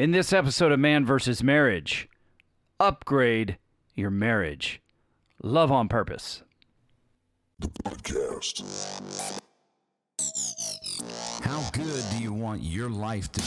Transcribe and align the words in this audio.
In 0.00 0.12
this 0.12 0.32
episode 0.32 0.72
of 0.72 0.80
Man 0.80 1.04
vs. 1.04 1.42
Marriage, 1.42 2.08
upgrade 2.80 3.58
your 3.94 4.08
marriage. 4.08 4.80
Love 5.42 5.70
on 5.70 5.88
purpose. 5.88 6.42
Podcast. 7.84 8.62
How 11.42 11.68
good 11.72 12.02
do 12.12 12.18
you 12.18 12.32
want 12.32 12.62
your 12.62 12.88
life 12.88 13.30
to 13.32 13.40
be? 13.40 13.46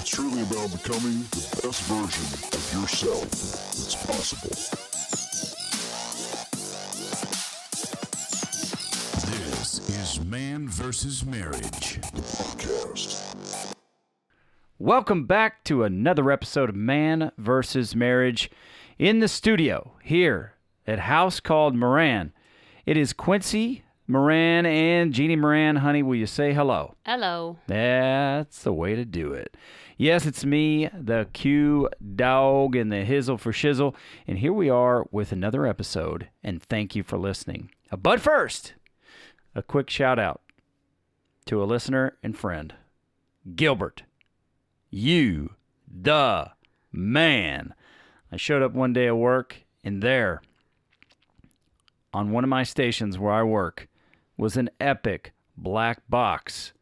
It's 0.00 0.08
truly 0.08 0.42
about 0.42 0.72
becoming 0.72 1.20
the 1.30 1.60
best 1.62 1.82
version 1.84 2.26
of 2.58 2.72
yourself 2.74 3.30
that's 3.30 3.94
possible. 4.04 4.50
This 9.30 9.88
is 9.90 10.24
Man 10.24 10.68
vs. 10.68 11.24
Marriage. 11.24 12.00
The 12.12 12.20
Podcast. 12.20 13.43
Welcome 14.80 15.26
back 15.26 15.62
to 15.64 15.84
another 15.84 16.32
episode 16.32 16.68
of 16.68 16.74
Man 16.74 17.30
vs. 17.38 17.94
Marriage 17.94 18.50
in 18.98 19.20
the 19.20 19.28
studio 19.28 19.92
here 20.02 20.54
at 20.84 20.98
House 20.98 21.38
Called 21.38 21.76
Moran. 21.76 22.32
It 22.84 22.96
is 22.96 23.12
Quincy 23.12 23.84
Moran 24.08 24.66
and 24.66 25.12
Jeannie 25.12 25.36
Moran. 25.36 25.76
Honey, 25.76 26.02
will 26.02 26.16
you 26.16 26.26
say 26.26 26.52
hello? 26.52 26.96
Hello. 27.06 27.56
That's 27.68 28.64
the 28.64 28.72
way 28.72 28.96
to 28.96 29.04
do 29.04 29.32
it. 29.32 29.56
Yes, 29.96 30.26
it's 30.26 30.44
me, 30.44 30.88
the 30.88 31.28
Q 31.32 31.88
dog 32.16 32.74
and 32.74 32.90
the 32.90 33.04
hizzle 33.04 33.38
for 33.38 33.52
shizzle, 33.52 33.94
and 34.26 34.38
here 34.38 34.52
we 34.52 34.68
are 34.68 35.06
with 35.12 35.30
another 35.30 35.68
episode, 35.68 36.30
and 36.42 36.60
thank 36.60 36.96
you 36.96 37.04
for 37.04 37.16
listening. 37.16 37.70
But 37.96 38.20
first, 38.20 38.74
a 39.54 39.62
quick 39.62 39.88
shout 39.88 40.18
out 40.18 40.42
to 41.46 41.62
a 41.62 41.64
listener 41.64 42.16
and 42.24 42.36
friend, 42.36 42.74
Gilbert. 43.54 44.02
You, 44.94 45.50
the 45.92 46.52
man. 46.92 47.74
I 48.30 48.36
showed 48.36 48.62
up 48.62 48.74
one 48.74 48.92
day 48.92 49.08
at 49.08 49.16
work, 49.16 49.64
and 49.82 50.00
there, 50.00 50.40
on 52.12 52.30
one 52.30 52.44
of 52.44 52.50
my 52.50 52.62
stations 52.62 53.18
where 53.18 53.32
I 53.32 53.42
work, 53.42 53.88
was 54.36 54.56
an 54.56 54.70
epic 54.78 55.32
black 55.56 56.08
box 56.08 56.74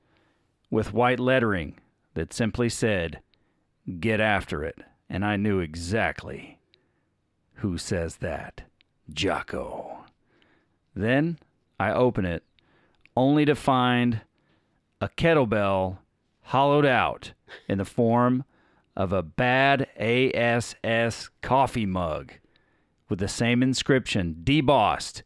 with 0.70 0.92
white 0.92 1.18
lettering 1.18 1.80
that 2.12 2.34
simply 2.34 2.68
said, 2.68 3.20
Get 3.98 4.20
after 4.20 4.62
it. 4.62 4.80
And 5.08 5.24
I 5.24 5.36
knew 5.36 5.60
exactly 5.60 6.58
who 7.54 7.78
says 7.78 8.16
that. 8.16 8.60
Jocko. 9.10 10.04
Then 10.94 11.38
I 11.80 11.92
open 11.92 12.26
it, 12.26 12.42
only 13.16 13.46
to 13.46 13.54
find 13.54 14.20
a 15.00 15.08
kettlebell 15.08 15.96
hollowed 16.42 16.86
out 16.86 17.32
in 17.68 17.78
the 17.78 17.84
form 17.84 18.44
of 18.96 19.12
a 19.12 19.22
bad 19.22 19.88
ASS 19.96 21.30
coffee 21.40 21.86
mug 21.86 22.34
with 23.08 23.18
the 23.18 23.28
same 23.28 23.62
inscription, 23.62 24.42
debossed. 24.44 25.22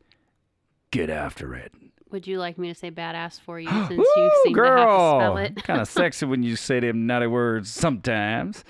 Get 0.90 1.10
after 1.10 1.54
it. 1.54 1.72
Would 2.10 2.26
you 2.26 2.38
like 2.38 2.56
me 2.58 2.68
to 2.68 2.74
say 2.74 2.90
badass 2.90 3.40
for 3.40 3.58
you 3.58 3.68
since 3.88 3.90
you 3.90 4.30
seem 4.44 4.54
to 4.54 4.62
have 4.64 4.88
to 4.88 5.16
spell 5.18 5.36
it? 5.38 5.56
kind 5.64 5.80
of 5.80 5.88
sexy 5.88 6.26
when 6.26 6.42
you 6.42 6.56
say 6.56 6.80
them 6.80 7.06
naughty 7.06 7.26
words 7.26 7.70
sometimes. 7.70 8.64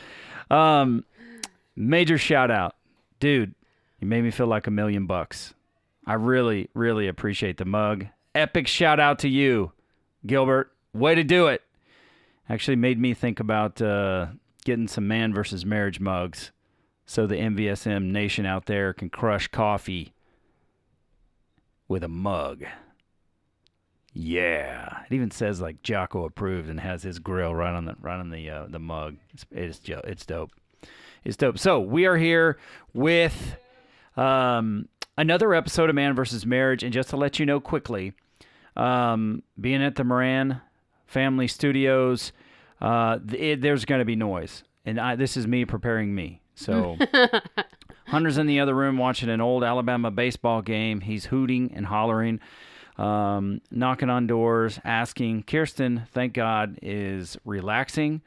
Um, 0.50 1.04
major 1.74 2.18
shout 2.18 2.50
out, 2.50 2.76
dude. 3.20 3.54
You 4.00 4.06
made 4.06 4.22
me 4.22 4.30
feel 4.30 4.46
like 4.46 4.66
a 4.66 4.70
million 4.70 5.06
bucks. 5.06 5.54
I 6.06 6.14
really, 6.14 6.68
really 6.74 7.08
appreciate 7.08 7.56
the 7.56 7.64
mug. 7.64 8.06
Epic 8.34 8.66
shout 8.66 9.00
out 9.00 9.18
to 9.20 9.28
you, 9.28 9.72
Gilbert. 10.26 10.70
Way 10.92 11.14
to 11.14 11.24
do 11.24 11.48
it. 11.48 11.62
Actually, 12.48 12.76
made 12.76 12.98
me 12.98 13.12
think 13.12 13.40
about 13.40 13.82
uh, 13.82 14.26
getting 14.64 14.88
some 14.88 15.08
man 15.08 15.34
versus 15.34 15.66
marriage 15.66 15.98
mugs, 15.98 16.52
so 17.04 17.26
the 17.26 17.36
MVSM 17.36 18.10
nation 18.10 18.46
out 18.46 18.66
there 18.66 18.92
can 18.92 19.10
crush 19.10 19.48
coffee 19.48 20.12
with 21.88 22.04
a 22.04 22.08
mug. 22.08 22.64
Yeah, 24.12 25.02
it 25.10 25.14
even 25.14 25.30
says 25.30 25.60
like 25.60 25.82
Jocko 25.82 26.24
approved 26.24 26.70
and 26.70 26.80
has 26.80 27.02
his 27.02 27.18
grill 27.18 27.54
right 27.54 27.74
on 27.74 27.84
the 27.84 27.96
right 28.00 28.18
on 28.18 28.30
the 28.30 28.48
uh, 28.48 28.66
the 28.68 28.78
mug. 28.78 29.16
It's 29.34 29.44
it's 29.50 29.80
it's 30.04 30.24
dope. 30.24 30.52
It's 31.24 31.36
dope. 31.36 31.58
So 31.58 31.80
we 31.80 32.06
are 32.06 32.16
here 32.16 32.58
with 32.94 33.56
um, 34.16 34.88
another 35.18 35.52
episode 35.52 35.90
of 35.90 35.96
Man 35.96 36.14
versus 36.14 36.46
Marriage, 36.46 36.82
and 36.82 36.92
just 36.92 37.10
to 37.10 37.16
let 37.16 37.38
you 37.38 37.44
know 37.44 37.60
quickly, 37.60 38.14
um, 38.74 39.42
being 39.60 39.82
at 39.82 39.96
the 39.96 40.04
Moran 40.04 40.62
Family 41.06 41.48
Studios, 41.48 42.32
uh, 42.80 43.18
it, 43.32 43.60
there's 43.60 43.84
going 43.84 44.00
to 44.00 44.04
be 44.04 44.16
noise, 44.16 44.64
and 44.84 45.00
I, 45.00 45.16
this 45.16 45.36
is 45.36 45.46
me 45.46 45.64
preparing 45.64 46.14
me. 46.14 46.40
So. 46.54 46.96
Hunter's 48.06 48.38
in 48.38 48.46
the 48.46 48.60
other 48.60 48.74
room 48.74 48.98
watching 48.98 49.28
an 49.28 49.40
old 49.40 49.64
Alabama 49.64 50.12
baseball 50.12 50.62
game. 50.62 51.00
He's 51.00 51.26
hooting 51.26 51.72
and 51.74 51.84
hollering, 51.84 52.38
um, 52.98 53.60
knocking 53.70 54.10
on 54.10 54.28
doors, 54.28 54.78
asking. 54.84 55.42
Kirsten, 55.42 56.06
thank 56.12 56.32
God, 56.32 56.78
is 56.82 57.36
relaxing, 57.44 58.22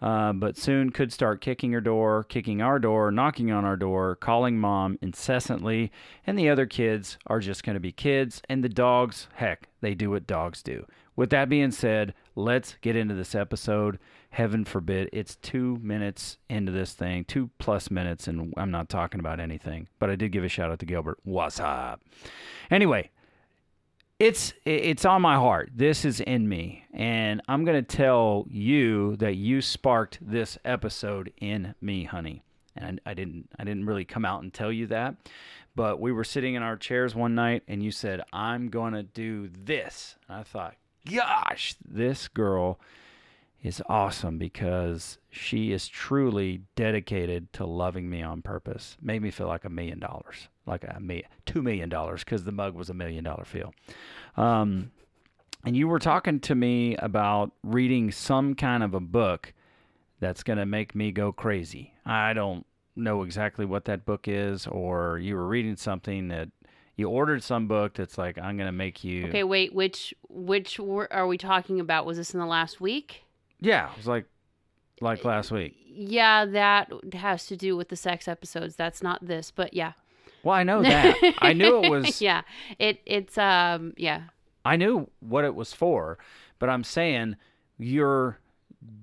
uh, 0.00 0.32
but 0.32 0.56
soon 0.56 0.90
could 0.90 1.12
start 1.12 1.40
kicking 1.40 1.72
her 1.72 1.80
door, 1.80 2.24
kicking 2.24 2.62
our 2.62 2.78
door, 2.78 3.10
knocking 3.10 3.50
on 3.50 3.64
our 3.64 3.76
door, 3.76 4.16
calling 4.16 4.58
mom 4.58 4.98
incessantly. 5.02 5.90
And 6.26 6.38
the 6.38 6.48
other 6.48 6.66
kids 6.66 7.18
are 7.26 7.40
just 7.40 7.64
going 7.64 7.74
to 7.74 7.80
be 7.80 7.92
kids. 7.92 8.40
And 8.48 8.62
the 8.62 8.68
dogs, 8.68 9.28
heck, 9.34 9.68
they 9.80 9.94
do 9.94 10.10
what 10.10 10.26
dogs 10.26 10.62
do. 10.62 10.86
With 11.16 11.30
that 11.30 11.48
being 11.48 11.72
said, 11.72 12.14
let's 12.36 12.76
get 12.80 12.94
into 12.94 13.14
this 13.14 13.34
episode. 13.34 13.98
Heaven 14.30 14.64
forbid 14.64 15.08
it's 15.12 15.34
two 15.36 15.78
minutes 15.82 16.38
into 16.48 16.70
this 16.70 16.92
thing, 16.92 17.24
two 17.24 17.50
plus 17.58 17.90
minutes, 17.90 18.28
and 18.28 18.54
I'm 18.56 18.70
not 18.70 18.88
talking 18.88 19.18
about 19.18 19.40
anything. 19.40 19.88
But 19.98 20.10
I 20.10 20.16
did 20.16 20.30
give 20.30 20.44
a 20.44 20.48
shout 20.48 20.70
out 20.70 20.78
to 20.78 20.86
Gilbert. 20.86 21.18
What's 21.24 21.58
up? 21.58 22.02
Anyway, 22.70 23.10
it's 24.18 24.52
it's 24.64 25.04
on 25.04 25.22
my 25.22 25.36
heart. 25.36 25.70
This 25.74 26.04
is 26.04 26.20
in 26.20 26.48
me, 26.48 26.84
and 26.92 27.40
I'm 27.46 27.64
gonna 27.64 27.82
tell 27.82 28.46
you 28.50 29.16
that 29.16 29.36
you 29.36 29.60
sparked 29.60 30.18
this 30.20 30.58
episode 30.64 31.32
in 31.40 31.74
me, 31.80 32.04
honey. 32.04 32.42
And 32.76 33.00
I, 33.06 33.10
I 33.10 33.14
didn't 33.14 33.48
I 33.58 33.64
didn't 33.64 33.86
really 33.86 34.04
come 34.04 34.24
out 34.24 34.42
and 34.42 34.52
tell 34.52 34.72
you 34.72 34.88
that, 34.88 35.14
but 35.76 36.00
we 36.00 36.10
were 36.10 36.24
sitting 36.24 36.54
in 36.54 36.62
our 36.62 36.76
chairs 36.76 37.14
one 37.14 37.34
night, 37.36 37.62
and 37.68 37.82
you 37.82 37.92
said, 37.92 38.22
"I'm 38.32 38.70
gonna 38.70 39.04
do 39.04 39.48
this." 39.48 40.16
And 40.28 40.38
I 40.38 40.42
thought, 40.42 40.74
"Gosh, 41.10 41.76
this 41.84 42.28
girl." 42.28 42.80
is 43.60 43.82
awesome 43.88 44.38
because 44.38 45.18
she 45.30 45.72
is 45.72 45.88
truly 45.88 46.62
dedicated 46.76 47.52
to 47.52 47.66
loving 47.66 48.08
me 48.08 48.22
on 48.22 48.40
purpose. 48.40 48.96
Made 49.02 49.20
me 49.20 49.32
feel 49.32 49.48
like 49.48 49.64
a 49.64 49.68
million 49.68 49.98
dollars, 49.98 50.48
like 50.68 50.84
a 50.84 51.00
million, 51.00 51.26
two 51.46 51.62
million 51.62 51.88
dollars, 51.88 52.22
because 52.22 52.44
the 52.44 52.52
mug 52.52 52.74
was 52.74 52.90
a 52.90 52.94
million 52.94 53.24
dollar 53.24 53.44
feel. 53.44 53.74
Um, 54.36 54.92
and 55.64 55.76
you 55.76 55.88
were 55.88 55.98
talking 55.98 56.38
to 56.40 56.54
me 56.54 56.96
about 56.96 57.52
reading 57.64 58.12
some 58.12 58.54
kind 58.54 58.82
of 58.82 58.94
a 58.94 59.00
book 59.00 59.52
that's 60.20 60.42
going 60.42 60.58
to 60.58 60.66
make 60.66 60.94
me 60.94 61.10
go 61.10 61.32
crazy. 61.32 61.94
I 62.06 62.32
don't 62.32 62.64
know 62.94 63.22
exactly 63.22 63.64
what 63.64 63.84
that 63.86 64.04
book 64.04 64.28
is, 64.28 64.66
or 64.66 65.18
you 65.18 65.34
were 65.34 65.46
reading 65.46 65.76
something 65.76 66.28
that 66.28 66.48
you 66.96 67.08
ordered 67.08 67.42
some 67.42 67.68
book 67.68 67.94
that's 67.94 68.18
like, 68.18 68.38
I'm 68.38 68.56
going 68.56 68.66
to 68.66 68.72
make 68.72 69.04
you. 69.04 69.26
Okay, 69.26 69.44
wait. 69.44 69.72
Which 69.74 70.12
which 70.28 70.78
are 70.80 71.26
we 71.26 71.38
talking 71.38 71.80
about? 71.80 72.06
Was 72.06 72.16
this 72.16 72.34
in 72.34 72.40
the 72.40 72.46
last 72.46 72.80
week? 72.80 73.22
Yeah, 73.60 73.90
it 73.90 73.96
was 73.96 74.06
like, 74.06 74.26
like 75.00 75.24
last 75.24 75.50
week. 75.50 75.76
Yeah, 75.86 76.44
that 76.44 76.92
has 77.12 77.46
to 77.46 77.56
do 77.56 77.76
with 77.76 77.88
the 77.88 77.96
sex 77.96 78.28
episodes. 78.28 78.76
That's 78.76 79.02
not 79.02 79.26
this, 79.26 79.50
but 79.50 79.74
yeah. 79.74 79.92
Well, 80.42 80.54
I 80.54 80.62
know 80.62 80.82
that. 80.82 81.16
I 81.38 81.52
knew 81.52 81.82
it 81.82 81.90
was. 81.90 82.20
yeah. 82.20 82.42
It 82.78 83.00
it's 83.06 83.36
um 83.38 83.94
yeah. 83.96 84.22
I 84.64 84.76
knew 84.76 85.08
what 85.20 85.44
it 85.44 85.54
was 85.54 85.72
for, 85.72 86.18
but 86.58 86.68
I'm 86.68 86.84
saying 86.84 87.36
you're 87.78 88.38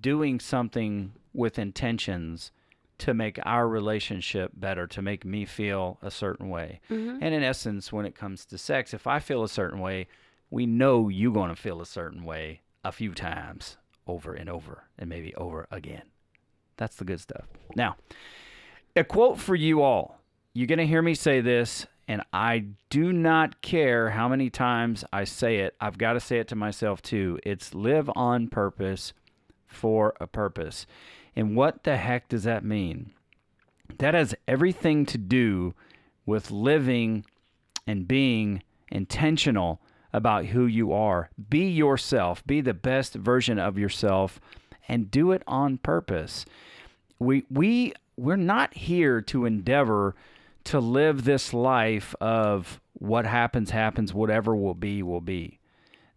doing 0.02 0.40
something 0.40 1.14
with 1.34 1.58
intentions 1.60 2.52
to 2.98 3.14
make 3.14 3.40
our 3.46 3.68
relationship 3.68 4.52
better, 4.56 4.88
to 4.88 5.02
make 5.02 5.26
me 5.26 5.44
feel 5.46 5.98
a 6.02 6.10
certain 6.10 6.50
way. 6.50 6.80
Mhm. 6.90 7.20
And 7.22 7.34
in 7.36 7.44
essence, 7.44 7.92
when 7.92 8.06
it 8.06 8.16
comes 8.16 8.46
to 8.46 8.58
sex, 8.58 8.94
if 8.94 9.06
I 9.06 9.20
feel 9.20 9.44
a 9.44 9.50
certain 9.50 9.80
way, 9.80 10.08
we 10.50 10.66
know 10.66 11.10
you're 11.10 11.34
going 11.34 11.50
to 11.50 11.56
feel 11.62 11.82
a 11.82 11.86
certain 11.86 12.24
way 12.24 12.62
a 12.86 12.92
few 12.94 13.14
times 13.14 13.78
over 14.08 14.34
and 14.34 14.50
over 14.50 14.84
and 14.98 15.10
maybe 15.10 15.36
over 15.36 15.68
again. 15.72 16.04
That's 16.78 16.96
the 16.96 17.04
good 17.06 17.20
stuff. 17.20 17.48
Now, 17.76 17.98
a 18.96 19.04
quote 19.04 19.40
for 19.40 19.56
you 19.56 19.82
all. 19.82 20.22
You're 20.58 20.68
going 20.68 20.80
to 20.80 20.88
hear 20.88 21.02
me 21.02 21.16
say 21.16 21.42
this, 21.42 21.86
and 22.08 22.24
I 22.32 22.68
do 22.90 23.12
not 23.12 23.62
care 23.62 24.12
how 24.12 24.30
many 24.30 24.50
times 24.50 25.04
I 25.12 25.26
say 25.26 25.58
it. 25.58 25.76
I've 25.82 25.98
got 25.98 26.14
to 26.14 26.22
say 26.22 26.40
it 26.40 26.48
to 26.48 26.56
myself 26.56 27.02
too. 27.02 27.38
It's 27.44 27.76
live 27.76 28.10
on 28.16 28.48
purpose 28.48 29.12
for 29.68 30.16
a 30.22 30.28
purpose. 30.28 30.86
And 31.36 31.58
what 31.58 31.84
the 31.84 31.98
heck 31.98 32.30
does 32.30 32.44
that 32.46 32.64
mean? 32.64 33.12
That 33.98 34.14
has 34.14 34.34
everything 34.48 35.06
to 35.08 35.18
do 35.18 35.74
with 36.26 36.52
living 36.52 37.26
and 37.86 38.08
being 38.08 38.64
intentional 38.90 39.82
about 40.14 40.46
who 40.46 40.66
you 40.66 40.94
are. 40.94 41.32
Be 41.50 41.68
yourself, 41.68 42.48
be 42.48 42.62
the 42.62 42.74
best 42.74 43.14
version 43.14 43.60
of 43.60 43.78
yourself 43.78 44.40
and 44.88 45.12
do 45.12 45.34
it 45.34 45.44
on 45.48 45.80
purpose. 45.80 46.46
We 47.20 47.44
we 47.52 47.92
we're 48.16 48.38
not 48.38 48.74
here 48.74 49.20
to 49.20 49.44
endeavor 49.44 50.16
to 50.66 50.80
live 50.80 51.24
this 51.24 51.54
life 51.54 52.16
of 52.20 52.80
what 52.94 53.26
happens 53.26 53.72
happens 53.72 54.14
whatever 54.14 54.56
will 54.56 54.74
be 54.74 55.02
will 55.04 55.22
be. 55.22 55.60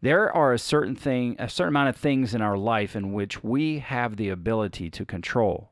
There 0.00 0.30
are 0.34 0.52
a 0.52 0.58
certain 0.58 0.94
thing 0.94 1.36
a 1.38 1.48
certain 1.48 1.72
amount 1.72 1.88
of 1.88 1.96
things 1.96 2.34
in 2.34 2.42
our 2.42 2.56
life 2.56 2.94
in 2.94 3.12
which 3.12 3.42
we 3.42 3.80
have 3.80 4.16
the 4.16 4.28
ability 4.28 4.90
to 4.90 5.04
control. 5.04 5.70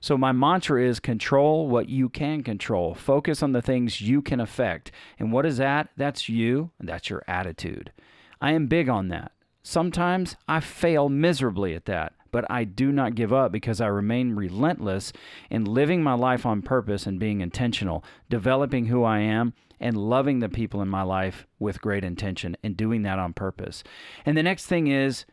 So 0.00 0.16
my 0.16 0.32
mantra 0.32 0.82
is 0.82 0.98
control 0.98 1.68
what 1.68 1.90
you 1.90 2.08
can 2.08 2.42
control. 2.42 2.94
Focus 2.94 3.42
on 3.42 3.52
the 3.52 3.60
things 3.60 4.00
you 4.00 4.22
can 4.22 4.40
affect. 4.40 4.90
And 5.18 5.30
what 5.30 5.44
is 5.44 5.58
that? 5.58 5.90
That's 5.96 6.26
you, 6.26 6.70
and 6.78 6.88
that's 6.88 7.10
your 7.10 7.22
attitude. 7.28 7.92
I 8.40 8.52
am 8.52 8.66
big 8.66 8.88
on 8.88 9.08
that. 9.08 9.32
Sometimes 9.62 10.36
I 10.48 10.60
fail 10.60 11.10
miserably 11.10 11.74
at 11.74 11.84
that, 11.84 12.14
but 12.30 12.50
I 12.50 12.64
do 12.64 12.92
not 12.92 13.14
give 13.14 13.32
up 13.32 13.52
because 13.52 13.80
I 13.80 13.86
remain 13.86 14.34
relentless 14.34 15.12
in 15.48 15.64
living 15.64 16.02
my 16.02 16.14
life 16.14 16.46
on 16.46 16.62
purpose 16.62 17.06
and 17.06 17.18
being 17.18 17.40
intentional, 17.40 18.04
developing 18.28 18.86
who 18.86 19.04
I 19.04 19.20
am 19.20 19.54
and 19.78 19.96
loving 19.96 20.40
the 20.40 20.48
people 20.48 20.82
in 20.82 20.88
my 20.88 21.02
life 21.02 21.46
with 21.58 21.80
great 21.80 22.04
intention 22.04 22.56
and 22.62 22.76
doing 22.76 23.02
that 23.02 23.18
on 23.18 23.32
purpose. 23.32 23.82
And 24.26 24.36
the 24.36 24.42
next 24.42 24.66
thing 24.66 24.86
is 24.88 25.24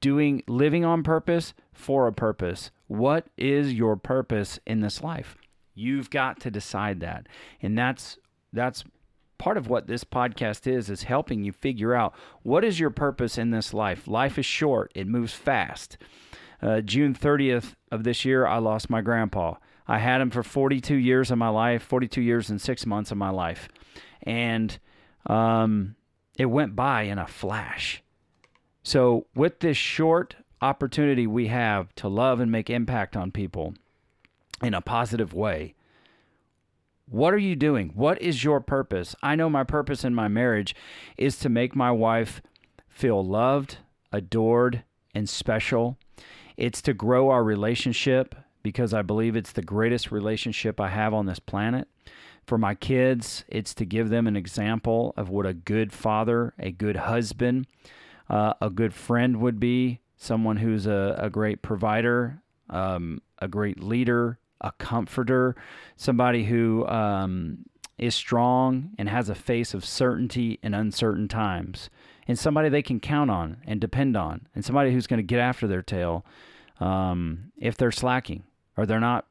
doing 0.00 0.42
living 0.48 0.84
on 0.84 1.02
purpose 1.02 1.52
for 1.72 2.06
a 2.06 2.12
purpose. 2.12 2.70
What 2.86 3.26
is 3.36 3.74
your 3.74 3.96
purpose 3.96 4.58
in 4.66 4.80
this 4.80 5.02
life? 5.02 5.36
You've 5.74 6.10
got 6.10 6.40
to 6.40 6.50
decide 6.50 7.00
that. 7.00 7.26
And 7.62 7.76
that's 7.76 8.18
that's 8.52 8.84
part 9.40 9.56
of 9.56 9.68
what 9.68 9.86
this 9.86 10.04
podcast 10.04 10.66
is 10.66 10.90
is 10.90 11.04
helping 11.04 11.42
you 11.42 11.50
figure 11.50 11.94
out 11.94 12.14
what 12.42 12.62
is 12.62 12.78
your 12.78 12.90
purpose 12.90 13.38
in 13.38 13.50
this 13.50 13.72
life. 13.72 14.06
Life 14.06 14.38
is 14.38 14.44
short, 14.44 14.92
it 14.94 15.08
moves 15.08 15.32
fast. 15.32 15.96
Uh, 16.62 16.82
June 16.82 17.14
30th 17.14 17.74
of 17.90 18.04
this 18.04 18.24
year, 18.26 18.46
I 18.46 18.58
lost 18.58 18.90
my 18.90 19.00
grandpa. 19.00 19.54
I 19.88 19.98
had 19.98 20.20
him 20.20 20.30
for 20.30 20.42
42 20.42 20.94
years 20.94 21.30
of 21.30 21.38
my 21.38 21.48
life, 21.48 21.82
42 21.82 22.20
years 22.20 22.50
and 22.50 22.60
six 22.60 22.84
months 22.84 23.10
of 23.10 23.16
my 23.16 23.30
life. 23.30 23.70
And 24.22 24.78
um, 25.26 25.96
it 26.38 26.46
went 26.46 26.76
by 26.76 27.02
in 27.02 27.18
a 27.18 27.26
flash. 27.26 28.02
So, 28.82 29.26
with 29.34 29.60
this 29.60 29.78
short 29.78 30.36
opportunity 30.60 31.26
we 31.26 31.46
have 31.46 31.94
to 31.94 32.08
love 32.08 32.40
and 32.40 32.52
make 32.52 32.68
impact 32.68 33.16
on 33.16 33.30
people 33.30 33.72
in 34.62 34.74
a 34.74 34.82
positive 34.82 35.32
way, 35.32 35.74
what 37.10 37.34
are 37.34 37.38
you 37.38 37.56
doing? 37.56 37.90
What 37.94 38.22
is 38.22 38.44
your 38.44 38.60
purpose? 38.60 39.16
I 39.22 39.34
know 39.34 39.50
my 39.50 39.64
purpose 39.64 40.04
in 40.04 40.14
my 40.14 40.28
marriage 40.28 40.74
is 41.16 41.38
to 41.40 41.48
make 41.48 41.74
my 41.74 41.90
wife 41.90 42.40
feel 42.88 43.24
loved, 43.24 43.78
adored, 44.12 44.84
and 45.14 45.28
special. 45.28 45.98
It's 46.56 46.80
to 46.82 46.94
grow 46.94 47.30
our 47.30 47.42
relationship 47.42 48.34
because 48.62 48.94
I 48.94 49.02
believe 49.02 49.34
it's 49.34 49.52
the 49.52 49.62
greatest 49.62 50.12
relationship 50.12 50.80
I 50.80 50.88
have 50.88 51.12
on 51.12 51.26
this 51.26 51.40
planet. 51.40 51.88
For 52.46 52.58
my 52.58 52.74
kids, 52.74 53.44
it's 53.48 53.74
to 53.74 53.84
give 53.84 54.08
them 54.08 54.26
an 54.26 54.36
example 54.36 55.12
of 55.16 55.28
what 55.28 55.46
a 55.46 55.54
good 55.54 55.92
father, 55.92 56.54
a 56.58 56.70
good 56.70 56.96
husband, 56.96 57.66
uh, 58.28 58.54
a 58.60 58.70
good 58.70 58.94
friend 58.94 59.40
would 59.40 59.58
be, 59.58 60.00
someone 60.16 60.58
who's 60.58 60.86
a, 60.86 61.16
a 61.18 61.30
great 61.30 61.62
provider, 61.62 62.42
um, 62.68 63.22
a 63.38 63.48
great 63.48 63.82
leader, 63.82 64.38
a 64.60 64.72
comforter, 64.72 65.56
somebody 65.96 66.44
who 66.44 66.86
um, 66.86 67.64
is 67.98 68.14
strong 68.14 68.90
and 68.98 69.08
has 69.08 69.28
a 69.28 69.34
face 69.34 69.74
of 69.74 69.84
certainty 69.84 70.58
in 70.62 70.74
uncertain 70.74 71.28
times, 71.28 71.90
and 72.26 72.38
somebody 72.38 72.68
they 72.68 72.82
can 72.82 73.00
count 73.00 73.30
on 73.30 73.58
and 73.66 73.80
depend 73.80 74.16
on, 74.16 74.46
and 74.54 74.64
somebody 74.64 74.92
who's 74.92 75.06
going 75.06 75.18
to 75.18 75.22
get 75.22 75.40
after 75.40 75.66
their 75.66 75.82
tail 75.82 76.24
um, 76.80 77.52
if 77.58 77.76
they're 77.76 77.92
slacking 77.92 78.42
or 78.76 78.86
they're 78.86 79.00
not, 79.00 79.26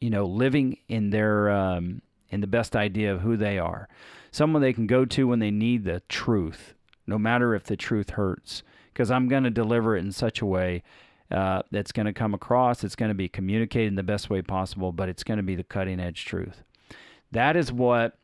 you 0.00 0.10
know, 0.10 0.24
living 0.24 0.78
in 0.88 1.10
their 1.10 1.50
um, 1.50 2.00
in 2.30 2.40
the 2.40 2.46
best 2.46 2.74
idea 2.74 3.12
of 3.12 3.20
who 3.20 3.36
they 3.36 3.58
are. 3.58 3.88
Someone 4.30 4.62
they 4.62 4.72
can 4.72 4.86
go 4.86 5.04
to 5.04 5.28
when 5.28 5.38
they 5.38 5.50
need 5.50 5.84
the 5.84 6.00
truth, 6.08 6.74
no 7.06 7.18
matter 7.18 7.54
if 7.54 7.64
the 7.64 7.76
truth 7.76 8.10
hurts, 8.10 8.62
because 8.92 9.10
I'm 9.10 9.28
going 9.28 9.44
to 9.44 9.50
deliver 9.50 9.96
it 9.96 10.00
in 10.00 10.12
such 10.12 10.40
a 10.40 10.46
way 10.46 10.82
uh, 11.30 11.62
that's 11.70 11.92
going 11.92 12.06
to 12.06 12.12
come 12.12 12.34
across. 12.34 12.84
It's 12.84 12.96
going 12.96 13.10
to 13.10 13.14
be 13.14 13.28
communicated 13.28 13.88
in 13.88 13.94
the 13.94 14.02
best 14.02 14.30
way 14.30 14.42
possible, 14.42 14.92
but 14.92 15.08
it's 15.08 15.24
going 15.24 15.38
to 15.38 15.42
be 15.42 15.54
the 15.54 15.64
cutting 15.64 16.00
edge 16.00 16.24
truth. 16.24 16.62
That 17.32 17.56
is 17.56 17.72
what. 17.72 18.18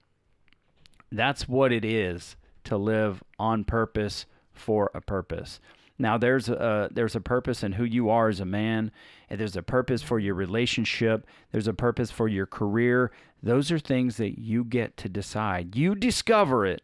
That's 1.13 1.49
what 1.49 1.73
it 1.73 1.85
is 1.85 2.37
to 2.65 2.77
live 2.77 3.23
on 3.39 3.65
purpose 3.65 4.27
for 4.53 4.91
a 4.95 5.01
purpose. 5.01 5.59
Now 5.99 6.17
there's 6.17 6.49
a 6.49 6.89
there's 6.93 7.17
a 7.17 7.21
purpose 7.21 7.63
in 7.63 7.73
who 7.73 7.85
you 7.85 8.09
are 8.09 8.29
as 8.29 8.41
a 8.41 8.47
man, 8.47 8.91
and 9.29 9.39
there's 9.39 9.57
a 9.57 9.63
purpose 9.63 10.03
for 10.03 10.19
your 10.19 10.35
relationship. 10.35 11.27
There's 11.53 11.67
a 11.67 11.75
purpose 11.75 12.11
for 12.11 12.29
your 12.29 12.47
career. 12.47 13.11
Those 13.43 13.71
are 13.71 13.79
things 13.79 14.17
that 14.17 14.39
you 14.39 14.65
get 14.65 14.97
to 14.99 15.09
decide. 15.09 15.77
You 15.77 15.95
discover 15.95 16.65
it, 16.65 16.83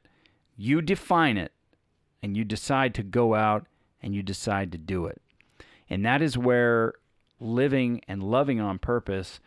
you 0.56 0.82
define 0.82 1.38
it, 1.38 1.52
and 2.22 2.36
you 2.36 2.44
decide 2.44 2.94
to 2.94 3.02
go 3.02 3.34
out 3.34 3.66
and 4.02 4.14
you 4.14 4.22
decide 4.22 4.72
to 4.72 4.78
do 4.78 5.06
it. 5.06 5.22
And 5.88 6.04
that 6.04 6.22
is 6.22 6.36
where 6.36 6.94
living 7.40 8.00
and 8.08 8.22
loving 8.22 8.60
on 8.60 8.78
purpose 8.78 9.40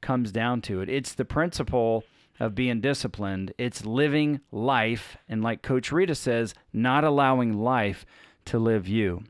comes 0.00 0.32
down 0.32 0.60
to 0.62 0.80
it. 0.80 0.88
It's 0.88 1.14
the 1.14 1.24
principle 1.24 2.04
of 2.38 2.54
being 2.54 2.80
disciplined. 2.80 3.52
It's 3.56 3.84
living 3.84 4.40
life, 4.52 5.16
and 5.28 5.42
like 5.42 5.62
Coach 5.62 5.90
Rita 5.90 6.14
says, 6.14 6.54
not 6.72 7.04
allowing 7.04 7.54
life 7.54 8.04
to 8.46 8.58
live 8.58 8.86
you. 8.86 9.24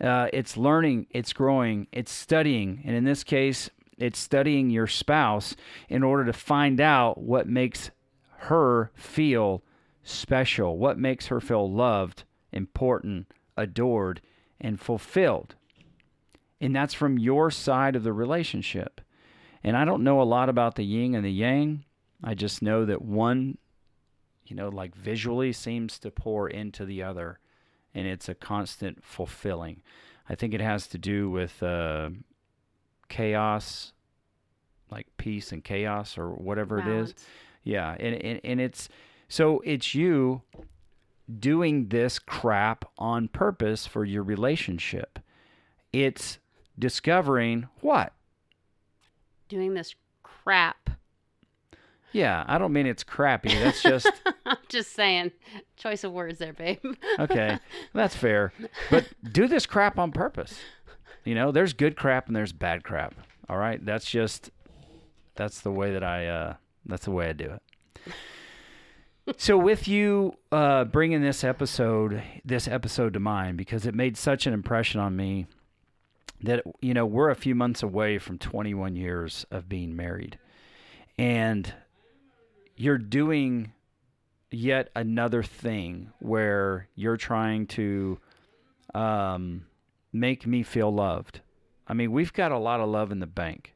Uh, 0.00 0.28
it's 0.32 0.56
learning, 0.56 1.06
it's 1.10 1.32
growing, 1.32 1.86
it's 1.92 2.12
studying, 2.12 2.82
and 2.84 2.94
in 2.94 3.04
this 3.04 3.24
case, 3.24 3.70
it's 3.98 4.18
studying 4.18 4.70
your 4.70 4.86
spouse 4.86 5.56
in 5.88 6.02
order 6.02 6.24
to 6.24 6.32
find 6.32 6.80
out 6.80 7.18
what 7.18 7.48
makes 7.48 7.90
her 8.38 8.90
feel 8.94 9.62
special, 10.02 10.78
what 10.78 10.98
makes 10.98 11.26
her 11.28 11.40
feel 11.40 11.70
loved, 11.70 12.24
important, 12.52 13.32
adored, 13.56 14.20
and 14.60 14.80
fulfilled. 14.80 15.54
And 16.60 16.74
that's 16.74 16.94
from 16.94 17.18
your 17.18 17.50
side 17.50 17.96
of 17.96 18.02
the 18.02 18.12
relationship. 18.12 19.00
And 19.62 19.76
I 19.76 19.84
don't 19.84 20.04
know 20.04 20.20
a 20.20 20.24
lot 20.24 20.48
about 20.48 20.76
the 20.76 20.84
yin 20.84 21.14
and 21.14 21.24
the 21.24 21.30
yang. 21.30 21.84
I 22.24 22.34
just 22.34 22.62
know 22.62 22.84
that 22.84 23.02
one, 23.02 23.58
you 24.46 24.56
know, 24.56 24.68
like 24.68 24.94
visually 24.94 25.52
seems 25.52 25.98
to 26.00 26.10
pour 26.10 26.48
into 26.48 26.84
the 26.84 27.02
other 27.02 27.40
and 27.96 28.06
it's 28.06 28.28
a 28.28 28.34
constant 28.34 29.02
fulfilling. 29.02 29.80
I 30.28 30.34
think 30.34 30.52
it 30.52 30.60
has 30.60 30.86
to 30.88 30.98
do 30.98 31.30
with 31.30 31.62
uh, 31.62 32.10
chaos, 33.08 33.92
like 34.90 35.06
peace 35.16 35.50
and 35.50 35.64
chaos, 35.64 36.18
or 36.18 36.30
whatever 36.30 36.78
it 36.78 36.86
is. 36.86 37.14
Yeah, 37.64 37.96
and, 37.98 38.14
and 38.22 38.40
and 38.44 38.60
it's 38.60 38.88
so 39.28 39.62
it's 39.64 39.94
you 39.94 40.42
doing 41.38 41.88
this 41.88 42.18
crap 42.18 42.84
on 42.98 43.28
purpose 43.28 43.86
for 43.86 44.04
your 44.04 44.22
relationship. 44.22 45.18
It's 45.92 46.38
discovering 46.78 47.68
what? 47.80 48.12
Doing 49.48 49.74
this 49.74 49.94
crap. 50.22 50.90
Yeah, 52.12 52.44
I 52.46 52.58
don't 52.58 52.72
mean 52.72 52.86
it's 52.86 53.04
crappy. 53.04 53.50
That's 53.50 53.82
just 53.82 54.10
I'm 54.46 54.56
just 54.68 54.92
saying. 54.92 55.32
Choice 55.76 56.04
of 56.04 56.12
words 56.12 56.38
there, 56.38 56.52
babe. 56.52 56.78
okay. 57.18 57.58
That's 57.92 58.16
fair. 58.16 58.52
But 58.90 59.06
do 59.32 59.46
this 59.46 59.66
crap 59.66 59.98
on 59.98 60.12
purpose. 60.12 60.58
You 61.24 61.34
know, 61.34 61.50
there's 61.50 61.72
good 61.72 61.96
crap 61.96 62.28
and 62.28 62.36
there's 62.36 62.52
bad 62.52 62.84
crap. 62.84 63.14
All 63.48 63.58
right? 63.58 63.84
That's 63.84 64.08
just 64.10 64.50
that's 65.34 65.60
the 65.60 65.70
way 65.70 65.92
that 65.92 66.02
I 66.02 66.26
uh 66.26 66.54
that's 66.86 67.04
the 67.04 67.10
way 67.10 67.28
I 67.28 67.32
do 67.32 67.44
it. 67.50 68.12
So 69.36 69.58
with 69.58 69.88
you 69.88 70.34
uh 70.52 70.84
bringing 70.84 71.20
this 71.20 71.42
episode 71.42 72.22
this 72.44 72.68
episode 72.68 73.12
to 73.14 73.20
mind 73.20 73.58
because 73.58 73.84
it 73.84 73.94
made 73.94 74.16
such 74.16 74.46
an 74.46 74.52
impression 74.52 75.00
on 75.00 75.16
me 75.16 75.46
that 76.42 76.62
you 76.80 76.94
know, 76.94 77.06
we're 77.06 77.30
a 77.30 77.34
few 77.34 77.54
months 77.54 77.82
away 77.82 78.18
from 78.18 78.38
21 78.38 78.96
years 78.96 79.46
of 79.50 79.68
being 79.68 79.96
married. 79.96 80.38
And 81.18 81.72
you're 82.76 82.98
doing 82.98 83.72
yet 84.50 84.90
another 84.94 85.42
thing 85.42 86.12
where 86.18 86.88
you're 86.94 87.16
trying 87.16 87.66
to 87.68 88.18
um, 88.94 89.66
make 90.12 90.46
me 90.46 90.62
feel 90.62 90.92
loved. 90.92 91.40
I 91.88 91.94
mean, 91.94 92.12
we've 92.12 92.32
got 92.32 92.52
a 92.52 92.58
lot 92.58 92.80
of 92.80 92.88
love 92.88 93.12
in 93.12 93.20
the 93.20 93.26
bank. 93.26 93.75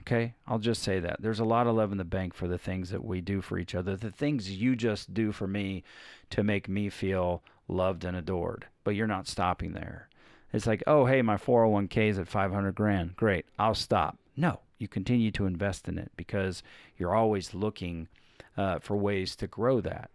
Okay, 0.00 0.34
I'll 0.46 0.58
just 0.58 0.82
say 0.82 1.00
that. 1.00 1.20
There's 1.20 1.40
a 1.40 1.44
lot 1.44 1.66
of 1.66 1.74
love 1.74 1.92
in 1.92 1.98
the 1.98 2.04
bank 2.04 2.34
for 2.34 2.48
the 2.48 2.58
things 2.58 2.90
that 2.90 3.04
we 3.04 3.20
do 3.20 3.40
for 3.40 3.58
each 3.58 3.74
other, 3.74 3.96
the 3.96 4.10
things 4.10 4.50
you 4.50 4.74
just 4.76 5.12
do 5.12 5.32
for 5.32 5.46
me 5.46 5.82
to 6.30 6.42
make 6.42 6.68
me 6.68 6.88
feel 6.88 7.42
loved 7.68 8.04
and 8.04 8.16
adored. 8.16 8.66
But 8.84 8.94
you're 8.94 9.06
not 9.06 9.28
stopping 9.28 9.72
there. 9.72 10.08
It's 10.52 10.66
like, 10.66 10.82
oh, 10.86 11.06
hey, 11.06 11.22
my 11.22 11.36
401k 11.36 12.08
is 12.08 12.18
at 12.18 12.28
500 12.28 12.74
grand. 12.74 13.16
Great, 13.16 13.46
I'll 13.58 13.74
stop. 13.74 14.18
No, 14.36 14.60
you 14.78 14.88
continue 14.88 15.30
to 15.32 15.46
invest 15.46 15.86
in 15.86 15.98
it 15.98 16.10
because 16.16 16.62
you're 16.96 17.14
always 17.14 17.54
looking 17.54 18.08
uh, 18.56 18.78
for 18.78 18.96
ways 18.96 19.36
to 19.36 19.46
grow 19.46 19.80
that 19.80 20.10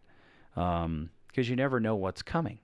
because 0.56 1.50
you 1.50 1.56
never 1.56 1.80
know 1.80 1.96
what's 1.96 2.22
coming. 2.22 2.60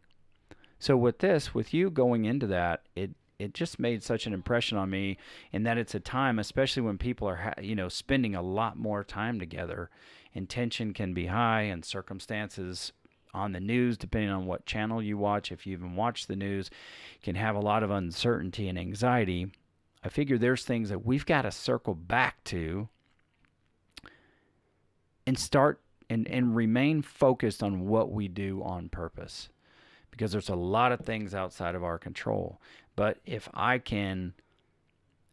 So 0.80 0.98
with 0.98 1.20
this, 1.20 1.54
with 1.54 1.74
you 1.74 1.90
going 1.90 2.26
into 2.26 2.48
that, 2.48 2.82
it 2.96 3.12
it 3.42 3.54
just 3.54 3.80
made 3.80 4.04
such 4.04 4.26
an 4.26 4.34
impression 4.34 4.78
on 4.78 4.90
me 4.90 5.18
in 5.52 5.64
that 5.64 5.78
it's 5.78 5.96
a 5.96 6.00
time, 6.00 6.40
especially 6.40 6.84
when 6.84 6.98
people 6.98 7.28
are 7.28 7.38
ha- 7.38 7.62
you 7.62 7.76
know 7.76 7.90
spending 7.90 8.36
a 8.36 8.42
lot 8.42 8.78
more 8.78 9.04
time 9.04 9.40
together, 9.40 9.90
and 10.34 10.50
tension 10.50 10.94
can 10.94 11.14
be 11.14 11.28
high, 11.28 11.62
and 11.62 11.84
circumstances 11.84 12.94
on 13.34 13.54
the 13.54 13.60
news, 13.60 13.98
depending 13.98 14.30
on 14.30 14.46
what 14.46 14.66
channel 14.66 15.02
you 15.02 15.18
watch, 15.18 15.52
if 15.52 15.66
you 15.66 15.74
even 15.74 15.96
watch 15.96 16.28
the 16.28 16.36
news, 16.36 16.70
can 17.24 17.36
have 17.36 17.56
a 17.56 17.60
lot 17.60 17.84
of 17.84 17.92
uncertainty 17.92 18.68
and 18.68 18.78
anxiety. 18.78 19.52
I 20.04 20.10
figure 20.10 20.38
there's 20.38 20.66
things 20.66 20.90
that 20.90 21.06
we've 21.06 21.26
got 21.26 21.44
to 21.44 21.52
circle 21.52 21.96
back 21.96 22.44
to 22.46 22.90
and 25.26 25.38
start 25.38 25.80
and, 26.10 26.28
and 26.28 26.56
remain 26.56 27.02
focused 27.02 27.64
on 27.64 27.88
what 27.88 28.12
we 28.12 28.28
do 28.28 28.62
on 28.64 28.90
purpose 28.90 29.50
because 30.22 30.34
there's 30.34 30.50
a 30.50 30.56
lot 30.56 30.92
of 30.92 31.00
things 31.00 31.34
outside 31.34 31.74
of 31.74 31.84
our 31.84 31.98
control. 31.98 32.62
But 32.96 33.18
if 33.26 33.50
I 33.56 33.80
can, 33.80 34.36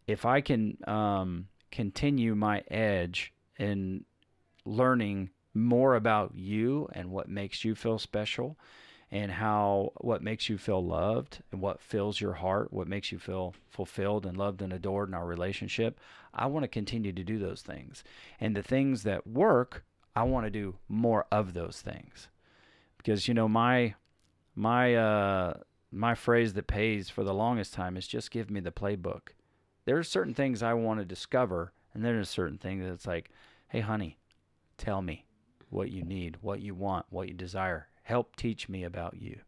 if 0.07 0.25
I 0.25 0.41
can 0.41 0.79
um, 0.87 1.49
continue 1.71 2.35
my 2.35 2.63
edge 2.71 3.35
in 3.59 4.07
learning 4.65 5.29
more 5.53 5.95
about 5.95 6.33
you 6.35 6.89
and 6.95 7.11
what 7.11 7.29
makes 7.29 7.67
you 7.67 7.75
feel 7.75 7.99
special 7.99 8.57
and 9.11 9.31
how 9.31 9.93
what 9.99 10.23
makes 10.23 10.49
you 10.49 10.57
feel 10.57 10.83
loved 10.83 11.43
and 11.53 11.61
what 11.61 11.83
fills 11.83 12.19
your 12.19 12.33
heart, 12.33 12.73
what 12.73 12.89
makes 12.89 13.13
you 13.13 13.19
feel 13.19 13.55
fulfilled 13.69 14.25
and 14.25 14.39
loved 14.39 14.63
and 14.63 14.73
adored 14.73 15.11
in 15.11 15.15
our 15.15 15.27
relationship, 15.27 16.01
I 16.33 16.47
want 16.47 16.65
to 16.65 16.69
continue 16.69 17.13
to 17.13 17.25
do 17.25 17.39
those 17.39 17.61
things. 17.61 18.03
And 18.41 18.57
the 18.57 18.63
things 18.63 19.03
that 19.03 19.27
work, 19.27 19.85
I 20.17 20.23
want 20.23 20.47
to 20.47 20.51
do 20.51 20.77
more 20.89 21.27
of 21.31 21.53
those 21.53 21.83
things. 21.83 22.29
Because 22.97 23.29
you 23.29 23.35
know 23.35 23.49
my 23.49 23.95
my 24.59 24.95
uh 24.97 25.55
my 25.91 26.15
phrase 26.15 26.53
that 26.55 26.67
pays 26.67 27.09
for 27.09 27.23
the 27.25 27.33
longest 27.33 27.73
time 27.73 27.97
is 27.97 28.07
just 28.07 28.31
give 28.31 28.51
me 28.51 28.61
the 28.61 28.73
playbook. 28.73 29.29
There 29.87 29.97
are 29.97 30.03
certain 30.03 30.35
things 30.35 30.63
I 30.63 30.75
want 30.75 30.99
to 31.01 31.07
discover 31.07 31.73
and 31.95 32.05
then 32.05 32.15
there's 32.15 32.29
certain 32.29 32.59
things 32.59 32.85
that's 32.85 33.07
like, 33.07 33.31
"Hey 33.69 33.81
honey, 33.81 34.19
tell 34.77 35.01
me 35.01 35.25
what 35.71 35.91
you 35.91 36.03
need, 36.03 36.39
what 36.41 36.61
you 36.61 36.75
want, 36.75 37.07
what 37.09 37.29
you 37.29 37.35
desire. 37.35 37.89
Help 38.03 38.37
teach 38.37 38.69
me 38.69 38.85
about 38.85 39.15
you. 39.21 39.41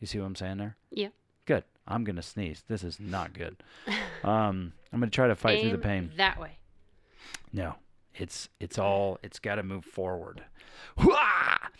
You 0.00 0.06
see 0.06 0.18
what 0.18 0.26
I'm 0.26 0.36
saying 0.36 0.58
there? 0.58 0.76
Yeah. 0.90 1.08
Good. 1.46 1.64
I'm 1.88 2.04
gonna 2.04 2.22
sneeze. 2.22 2.64
This 2.68 2.84
is 2.84 3.00
not 3.00 3.32
good. 3.32 3.56
Um, 4.24 4.72
I'm 4.92 4.98
gonna 4.98 5.10
try 5.10 5.28
to 5.28 5.36
fight 5.36 5.60
through 5.60 5.70
the 5.70 5.78
pain. 5.78 6.10
that 6.16 6.40
way. 6.40 6.58
No, 7.52 7.76
it's 8.14 8.48
it's 8.58 8.76
all 8.78 9.18
it's 9.22 9.38
got 9.38 9.56
to 9.56 9.62
move 9.62 9.84
forward. 9.84 10.42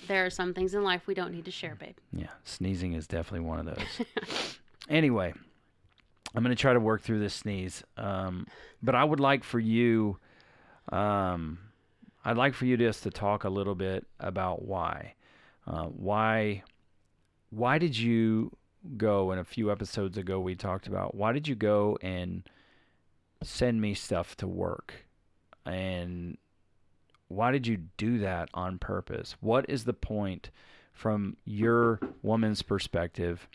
There 0.07 0.25
are 0.25 0.31
some 0.31 0.55
things 0.55 0.75
in 0.75 0.83
life 0.83 1.07
we 1.07 1.15
don't 1.15 1.33
need 1.33 1.45
to 1.47 1.51
share, 1.51 1.75
babe. 1.75 1.97
Yeah, 2.13 2.29
sneezing 2.45 2.93
is 2.93 3.07
definitely 3.07 3.47
one 3.47 3.61
of 3.61 3.67
those. 3.67 4.59
anyway, 4.89 5.33
I'm 6.35 6.43
gonna 6.43 6.55
try 6.55 6.73
to 6.73 6.81
work 6.81 7.03
through 7.03 7.21
this 7.21 7.35
sneeze. 7.35 7.83
Um, 7.97 8.47
but 8.83 8.95
I 8.95 9.05
would 9.05 9.21
like 9.21 9.43
for 9.45 9.59
you, 9.59 10.19
um, 10.93 11.59
I'd 12.25 12.37
like 12.37 12.55
for 12.55 12.67
you 12.67 12.77
just 12.77 13.03
to 13.05 13.11
talk 13.11 13.45
a 13.45 13.49
little 13.49 13.75
bit 13.75 14.07
about 14.21 14.63
why, 14.65 15.15
uh, 15.67 15.85
why, 15.85 16.63
why 17.51 17.79
did 17.79 17.97
you 17.97 18.57
go? 18.97 19.31
And 19.31 19.41
a 19.41 19.45
few 19.45 19.71
episodes 19.71 20.19
ago, 20.19 20.41
we 20.41 20.55
talked 20.55 20.87
about 20.87 21.15
why 21.15 21.33
did 21.33 21.49
you 21.49 21.55
go 21.55 21.99
and 22.03 22.43
send 23.43 23.81
me 23.81 23.95
stuff 23.95 24.37
to 24.39 24.47
work, 24.47 25.07
and 25.65 26.37
why 27.29 27.51
did 27.53 27.67
you 27.67 27.79
do 27.97 28.19
that 28.19 28.49
on 28.55 28.79
purpose? 28.79 29.37
What 29.41 29.67
is 29.69 29.85
the 29.85 29.93
point 29.93 30.51
from 30.93 31.37
your 31.45 32.01
woman's 32.23 32.63
perspective 32.63 33.49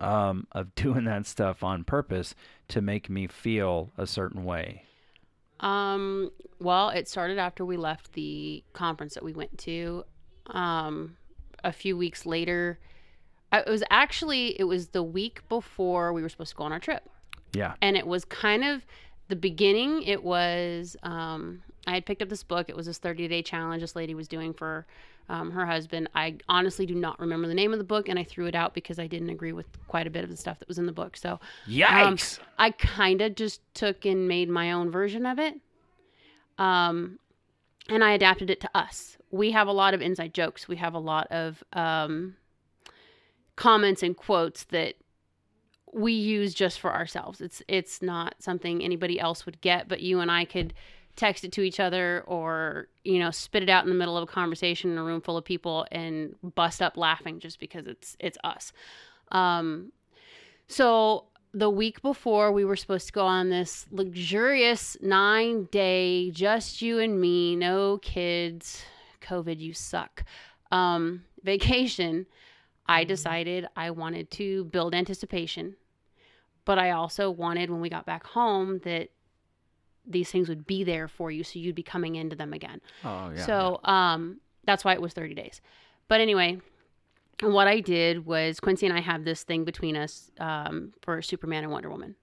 um, 0.00 0.46
of 0.52 0.74
doing 0.74 1.04
that 1.04 1.26
stuff 1.26 1.62
on 1.62 1.84
purpose 1.84 2.34
to 2.68 2.80
make 2.80 3.08
me 3.08 3.26
feel 3.26 3.90
a 3.96 4.06
certain 4.06 4.44
way? 4.44 4.82
Um, 5.60 6.30
well, 6.60 6.90
it 6.90 7.08
started 7.08 7.38
after 7.38 7.64
we 7.64 7.76
left 7.76 8.12
the 8.12 8.62
conference 8.72 9.14
that 9.14 9.24
we 9.24 9.32
went 9.32 9.58
to. 9.60 10.04
Um, 10.46 11.16
a 11.64 11.72
few 11.72 11.96
weeks 11.96 12.24
later, 12.24 12.78
it 13.52 13.66
was 13.68 13.82
actually 13.90 14.58
it 14.60 14.64
was 14.64 14.88
the 14.88 15.02
week 15.02 15.42
before 15.48 16.12
we 16.12 16.22
were 16.22 16.28
supposed 16.28 16.50
to 16.50 16.56
go 16.56 16.64
on 16.64 16.72
our 16.72 16.78
trip, 16.78 17.08
Yeah. 17.54 17.74
and 17.82 17.96
it 17.96 18.06
was 18.06 18.24
kind 18.24 18.62
of 18.64 18.84
the 19.26 19.36
beginning. 19.36 20.02
It 20.02 20.22
was 20.22 20.96
um, 21.02 21.62
I 21.88 21.94
had 21.94 22.04
picked 22.04 22.20
up 22.20 22.28
this 22.28 22.42
book. 22.42 22.68
It 22.68 22.76
was 22.76 22.84
this 22.84 22.98
30 22.98 23.28
day 23.28 23.42
challenge 23.42 23.80
this 23.80 23.96
lady 23.96 24.14
was 24.14 24.28
doing 24.28 24.52
for 24.52 24.86
um, 25.30 25.50
her 25.50 25.64
husband. 25.64 26.10
I 26.14 26.36
honestly 26.46 26.84
do 26.84 26.94
not 26.94 27.18
remember 27.18 27.48
the 27.48 27.54
name 27.54 27.72
of 27.72 27.78
the 27.78 27.84
book, 27.84 28.10
and 28.10 28.18
I 28.18 28.24
threw 28.24 28.46
it 28.46 28.54
out 28.54 28.74
because 28.74 28.98
I 28.98 29.06
didn't 29.06 29.30
agree 29.30 29.52
with 29.52 29.66
quite 29.88 30.06
a 30.06 30.10
bit 30.10 30.22
of 30.22 30.28
the 30.28 30.36
stuff 30.36 30.58
that 30.58 30.68
was 30.68 30.78
in 30.78 30.84
the 30.84 30.92
book. 30.92 31.16
So 31.16 31.32
um, 31.32 31.40
Yikes. 31.66 32.40
I 32.58 32.72
kind 32.72 33.22
of 33.22 33.34
just 33.34 33.62
took 33.72 34.04
and 34.04 34.28
made 34.28 34.50
my 34.50 34.72
own 34.72 34.90
version 34.90 35.24
of 35.24 35.38
it. 35.38 35.54
Um, 36.58 37.18
and 37.88 38.04
I 38.04 38.12
adapted 38.12 38.50
it 38.50 38.60
to 38.60 38.70
us. 38.74 39.16
We 39.30 39.52
have 39.52 39.66
a 39.66 39.72
lot 39.72 39.94
of 39.94 40.02
inside 40.02 40.34
jokes. 40.34 40.68
We 40.68 40.76
have 40.76 40.92
a 40.92 40.98
lot 40.98 41.26
of 41.30 41.64
um, 41.72 42.36
comments 43.56 44.02
and 44.02 44.14
quotes 44.14 44.64
that 44.64 44.96
we 45.90 46.12
use 46.12 46.52
just 46.52 46.80
for 46.80 46.92
ourselves. 46.92 47.40
It's 47.40 47.62
it's 47.66 48.02
not 48.02 48.34
something 48.40 48.82
anybody 48.82 49.18
else 49.18 49.46
would 49.46 49.62
get, 49.62 49.88
but 49.88 50.00
you 50.00 50.20
and 50.20 50.30
I 50.30 50.44
could 50.44 50.74
text 51.18 51.44
it 51.44 51.52
to 51.52 51.62
each 51.62 51.80
other 51.80 52.22
or 52.26 52.88
you 53.04 53.18
know 53.18 53.30
spit 53.30 53.62
it 53.62 53.68
out 53.68 53.84
in 53.84 53.90
the 53.90 53.96
middle 53.96 54.16
of 54.16 54.22
a 54.22 54.26
conversation 54.26 54.90
in 54.92 54.98
a 54.98 55.02
room 55.02 55.20
full 55.20 55.36
of 55.36 55.44
people 55.44 55.86
and 55.90 56.34
bust 56.54 56.80
up 56.80 56.96
laughing 56.96 57.40
just 57.40 57.60
because 57.60 57.86
it's 57.86 58.16
it's 58.20 58.38
us. 58.44 58.72
Um, 59.32 59.92
so 60.68 61.24
the 61.52 61.70
week 61.70 62.00
before 62.02 62.52
we 62.52 62.64
were 62.64 62.76
supposed 62.76 63.06
to 63.06 63.12
go 63.12 63.26
on 63.26 63.50
this 63.50 63.86
luxurious 63.90 64.96
nine 65.00 65.64
day, 65.70 66.30
just 66.30 66.82
you 66.82 66.98
and 66.98 67.20
me, 67.20 67.56
no 67.56 67.98
kids, 67.98 68.84
COVID, 69.20 69.58
you 69.58 69.72
suck, 69.72 70.24
um, 70.70 71.24
vacation, 71.42 72.26
I 72.86 73.04
decided 73.04 73.66
I 73.76 73.90
wanted 73.90 74.30
to 74.32 74.64
build 74.64 74.94
anticipation. 74.94 75.76
But 76.64 76.78
I 76.78 76.90
also 76.90 77.30
wanted, 77.30 77.70
when 77.70 77.80
we 77.80 77.88
got 77.88 78.04
back 78.04 78.26
home, 78.26 78.80
that 78.84 79.08
these 80.08 80.30
things 80.30 80.48
would 80.48 80.66
be 80.66 80.84
there 80.84 81.08
for 81.08 81.30
you 81.30 81.44
so 81.44 81.58
you'd 81.58 81.74
be 81.74 81.82
coming 81.82 82.16
into 82.16 82.34
them 82.36 82.52
again. 82.52 82.80
oh, 83.04 83.30
yeah. 83.34 83.44
So 83.44 83.80
um, 83.84 84.40
that's 84.64 84.84
why 84.84 84.92
it 84.94 85.02
was 85.02 85.12
30 85.12 85.34
days. 85.34 85.60
But 86.08 86.20
anyway, 86.20 86.60
what 87.40 87.68
I 87.68 87.80
did 87.80 88.26
was 88.26 88.60
Quincy 88.60 88.86
and 88.86 88.96
I 88.96 89.00
have 89.00 89.24
this 89.24 89.42
thing 89.42 89.64
between 89.64 89.96
us 89.96 90.30
um, 90.40 90.92
for 91.02 91.22
Superman 91.22 91.64
and 91.64 91.72
Wonder 91.72 91.90
Woman. 91.90 92.16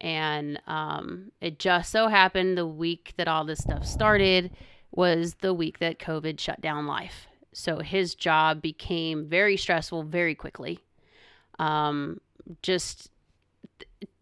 And 0.00 0.60
um, 0.66 1.30
it 1.40 1.58
just 1.58 1.90
so 1.92 2.08
happened 2.08 2.56
the 2.56 2.66
week 2.66 3.12
that 3.18 3.28
all 3.28 3.44
this 3.44 3.58
stuff 3.58 3.84
started 3.84 4.50
was 4.92 5.34
the 5.34 5.52
week 5.52 5.78
that 5.80 5.98
COVID 5.98 6.40
shut 6.40 6.60
down 6.60 6.86
life. 6.86 7.26
So 7.52 7.80
his 7.80 8.14
job 8.14 8.62
became 8.62 9.26
very 9.26 9.56
stressful 9.56 10.04
very 10.04 10.34
quickly. 10.34 10.80
Um, 11.58 12.20
just 12.62 13.10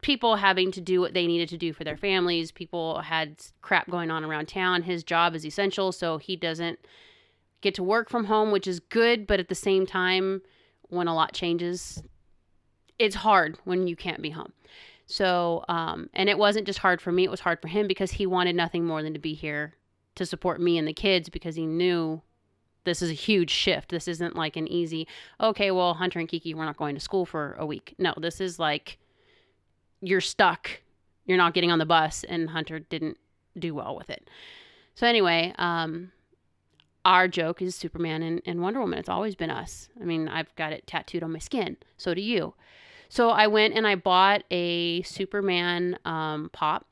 people 0.03 0.37
having 0.37 0.71
to 0.73 0.81
do 0.81 1.01
what 1.01 1.15
they 1.15 1.27
needed 1.27 1.49
to 1.49 1.57
do 1.57 1.73
for 1.73 1.85
their 1.85 1.97
families. 1.97 2.53
People 2.53 3.01
had 3.01 3.37
crap 3.63 3.91
going 3.91 4.11
on 4.11 4.25
around 4.25 4.47
town. 4.47 4.83
His 4.83 5.03
job 5.03 5.35
is 5.35 5.45
essential, 5.45 5.93
so 5.93 6.19
he 6.19 6.37
doesn't 6.37 6.79
get 7.61 7.75
to 7.75 7.83
work 7.83 8.09
from 8.09 8.27
home, 8.27 8.53
which 8.53 8.67
is 8.67 8.81
good, 8.81 9.27
but 9.27 9.41
at 9.41 9.49
the 9.49 9.55
same 9.55 9.87
time, 9.87 10.43
when 10.83 11.09
a 11.09 11.15
lot 11.15 11.33
changes, 11.33 12.03
it's 12.99 13.17
hard 13.17 13.59
when 13.65 13.87
you 13.87 13.97
can't 13.97 14.23
be 14.23 14.31
home. 14.31 14.53
So, 15.07 15.65
um, 15.69 16.11
and 16.13 16.29
it 16.29 16.39
wasn't 16.39 16.67
just 16.67 16.79
hard 16.81 17.01
for 17.01 17.11
me, 17.11 17.25
it 17.25 17.31
was 17.31 17.41
hard 17.41 17.61
for 17.61 17.69
him 17.69 17.89
because 17.89 18.13
he 18.13 18.27
wanted 18.27 18.55
nothing 18.55 18.85
more 18.85 19.03
than 19.03 19.15
to 19.15 19.19
be 19.19 19.35
here 19.35 19.75
to 20.15 20.27
support 20.27 20.61
me 20.61 20.79
and 20.79 20.87
the 20.87 20.93
kids 20.93 21.29
because 21.29 21.57
he 21.57 21.67
knew 21.67 22.21
this 22.85 23.03
is 23.03 23.11
a 23.11 23.15
huge 23.15 23.51
shift. 23.51 23.91
This 23.91 24.07
isn't 24.07 24.37
like 24.37 24.57
an 24.57 24.69
easy, 24.69 25.07
okay, 25.41 25.71
well, 25.71 25.95
Hunter 25.95 26.19
and 26.19 26.29
Kiki, 26.29 26.55
we're 26.55 26.65
not 26.65 26.77
going 26.77 26.95
to 26.95 27.01
school 27.01 27.25
for 27.25 27.57
a 27.59 27.67
week. 27.67 27.95
No, 27.99 28.15
this 28.19 28.41
is 28.41 28.59
like 28.59 28.99
you're 30.01 30.21
stuck. 30.21 30.71
You're 31.27 31.39
not 31.39 31.55
getting 31.55 31.71
on 31.71 31.79
the 31.79 31.87
bus, 31.87 32.25
and 32.25 32.51
Hunter 32.51 32.79
didn't 32.79 33.19
do 33.59 33.75
well 33.75 33.97
with 33.97 34.11
it. 34.11 34.29
So, 34.95 35.07
anyway, 35.07 35.53
um, 35.59 36.13
our 37.05 37.27
joke 37.27 37.63
is 37.63 37.75
Superman 37.75 38.23
and, 38.23 38.43
and 38.45 38.61
Wonder 38.61 38.81
Woman. 38.81 38.99
It's 38.99 39.09
always 39.09 39.35
been 39.35 39.51
us. 39.51 39.89
I 40.01 40.05
mean, 40.05 40.29
I've 40.29 40.55
got 40.57 40.73
it 40.75 40.87
tattooed 40.87 41.23
on 41.23 41.33
my 41.33 41.39
skin. 41.39 41.79
So 41.97 42.13
do 42.13 42.21
you. 42.21 42.53
So 43.09 43.31
I 43.31 43.47
went 43.47 43.75
and 43.75 43.87
I 43.87 43.95
bought 43.95 44.45
a 44.51 45.01
Superman 45.03 45.99
um, 46.05 46.51
pop 46.53 46.87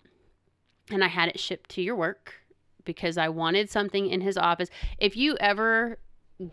and 0.91 1.05
I 1.05 1.09
had 1.09 1.29
it 1.29 1.39
shipped 1.39 1.69
to 1.71 1.83
your 1.83 1.97
work 1.97 2.33
because 2.85 3.19
I 3.19 3.29
wanted 3.29 3.69
something 3.69 4.09
in 4.09 4.23
his 4.23 4.39
office. 4.39 4.71
If 4.99 5.17
you 5.17 5.37
ever 5.39 5.99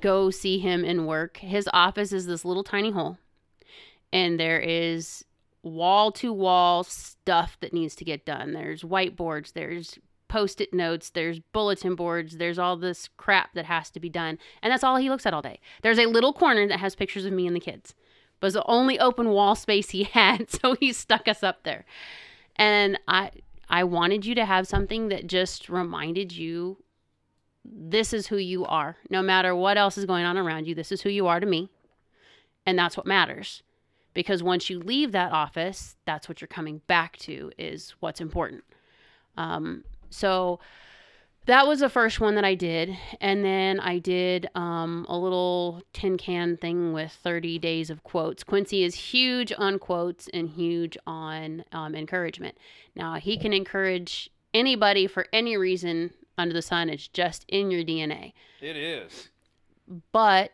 go 0.01 0.29
see 0.29 0.59
him 0.59 0.83
in 0.83 1.05
work, 1.05 1.37
his 1.37 1.69
office 1.71 2.11
is 2.11 2.25
this 2.25 2.43
little 2.43 2.63
tiny 2.63 2.91
hole 2.91 3.17
and 4.11 4.37
there 4.37 4.59
is 4.59 5.23
wall 5.63 6.11
to 6.11 6.31
wall 6.31 6.83
stuff 6.83 7.57
that 7.61 7.73
needs 7.73 7.95
to 7.95 8.05
get 8.05 8.25
done. 8.25 8.51
There's 8.51 8.83
whiteboards, 8.83 9.53
there's 9.53 9.97
post 10.27 10.59
it 10.61 10.73
notes, 10.73 11.09
there's 11.09 11.39
bulletin 11.39 11.95
boards, 11.95 12.37
there's 12.37 12.59
all 12.59 12.75
this 12.75 13.09
crap 13.17 13.53
that 13.53 13.65
has 13.65 13.89
to 13.91 13.99
be 13.99 14.09
done. 14.09 14.37
And 14.61 14.71
that's 14.71 14.83
all 14.83 14.97
he 14.97 15.09
looks 15.09 15.25
at 15.25 15.33
all 15.33 15.41
day. 15.41 15.59
There's 15.81 15.99
a 15.99 16.05
little 16.05 16.33
corner 16.33 16.67
that 16.67 16.79
has 16.79 16.95
pictures 16.95 17.25
of 17.25 17.33
me 17.33 17.47
and 17.47 17.55
the 17.55 17.61
kids. 17.61 17.91
It 18.41 18.45
was 18.45 18.53
the 18.53 18.65
only 18.65 18.99
open 18.99 19.29
wall 19.29 19.55
space 19.55 19.91
he 19.91 20.03
had, 20.11 20.49
so 20.51 20.75
he 20.75 20.91
stuck 20.91 21.27
us 21.27 21.43
up 21.43 21.63
there. 21.63 21.85
And 22.55 22.99
I 23.07 23.31
I 23.69 23.85
wanted 23.85 24.25
you 24.25 24.35
to 24.35 24.45
have 24.45 24.67
something 24.67 25.07
that 25.07 25.27
just 25.27 25.69
reminded 25.69 26.33
you 26.33 26.83
this 27.65 28.13
is 28.13 28.27
who 28.27 28.37
you 28.37 28.65
are. 28.65 28.97
No 29.09 29.21
matter 29.21 29.55
what 29.55 29.77
else 29.77 29.97
is 29.97 30.05
going 30.05 30.25
on 30.25 30.37
around 30.37 30.67
you, 30.67 30.75
this 30.75 30.91
is 30.91 31.01
who 31.01 31.09
you 31.09 31.27
are 31.27 31.39
to 31.39 31.45
me. 31.45 31.69
And 32.65 32.77
that's 32.77 32.97
what 32.97 33.05
matters. 33.05 33.63
Because 34.13 34.43
once 34.43 34.69
you 34.69 34.79
leave 34.79 35.11
that 35.11 35.31
office, 35.31 35.95
that's 36.05 36.29
what 36.29 36.41
you're 36.41 36.47
coming 36.47 36.81
back 36.87 37.17
to 37.17 37.51
is 37.57 37.95
what's 37.99 38.21
important. 38.21 38.63
Um, 39.37 39.83
so 40.09 40.59
that 41.45 41.67
was 41.67 41.79
the 41.79 41.89
first 41.89 42.19
one 42.19 42.35
that 42.35 42.45
I 42.45 42.55
did. 42.55 42.95
And 43.19 43.43
then 43.43 43.79
I 43.79 43.97
did 43.99 44.47
um, 44.55 45.05
a 45.09 45.17
little 45.17 45.81
tin 45.91 46.17
can 46.17 46.57
thing 46.57 46.93
with 46.93 47.11
30 47.11 47.59
days 47.59 47.89
of 47.89 48.03
quotes. 48.03 48.43
Quincy 48.43 48.83
is 48.83 48.95
huge 48.95 49.51
on 49.57 49.79
quotes 49.79 50.29
and 50.33 50.49
huge 50.49 50.97
on 51.05 51.65
um, 51.71 51.95
encouragement. 51.95 52.57
Now, 52.95 53.15
he 53.15 53.37
can 53.37 53.51
encourage 53.51 54.29
anybody 54.53 55.07
for 55.07 55.25
any 55.33 55.57
reason 55.57 56.11
under 56.37 56.53
the 56.53 56.61
sun, 56.61 56.89
it's 56.89 57.07
just 57.07 57.45
in 57.47 57.71
your 57.71 57.83
DNA. 57.83 58.33
It 58.61 58.75
is. 58.75 59.29
But 60.11 60.51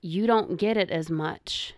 you 0.00 0.26
don't 0.26 0.56
get 0.56 0.76
it 0.76 0.90
as 0.90 1.10
much. 1.10 1.74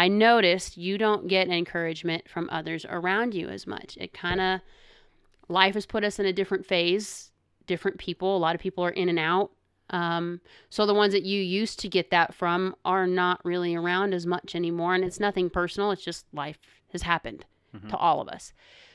I 0.00 0.08
noticed 0.08 0.78
you 0.78 0.96
don't 0.96 1.28
get 1.28 1.50
encouragement 1.50 2.26
from 2.26 2.48
others 2.50 2.86
around 2.88 3.34
you 3.34 3.50
as 3.50 3.66
much. 3.66 3.98
It 4.00 4.14
kind 4.14 4.40
of 4.40 4.60
life 5.50 5.74
has 5.74 5.84
put 5.84 6.04
us 6.04 6.18
in 6.18 6.24
a 6.24 6.32
different 6.32 6.64
phase, 6.64 7.32
different 7.66 7.98
people. 7.98 8.34
A 8.34 8.38
lot 8.38 8.54
of 8.54 8.62
people 8.62 8.82
are 8.82 8.92
in 8.92 9.10
and 9.10 9.18
out. 9.18 9.50
Um, 9.90 10.40
so 10.70 10.86
the 10.86 10.94
ones 10.94 11.12
that 11.12 11.24
you 11.24 11.42
used 11.42 11.80
to 11.80 11.88
get 11.90 12.10
that 12.12 12.32
from 12.34 12.74
are 12.82 13.06
not 13.06 13.44
really 13.44 13.74
around 13.74 14.14
as 14.14 14.24
much 14.24 14.54
anymore. 14.54 14.94
And 14.94 15.04
it's 15.04 15.20
nothing 15.20 15.50
personal. 15.50 15.90
It's 15.90 16.02
just 16.02 16.24
life 16.32 16.58
has 16.92 17.02
happened 17.02 17.44
to 17.90 17.96
all 17.98 18.22
of 18.22 18.28
us. 18.28 18.54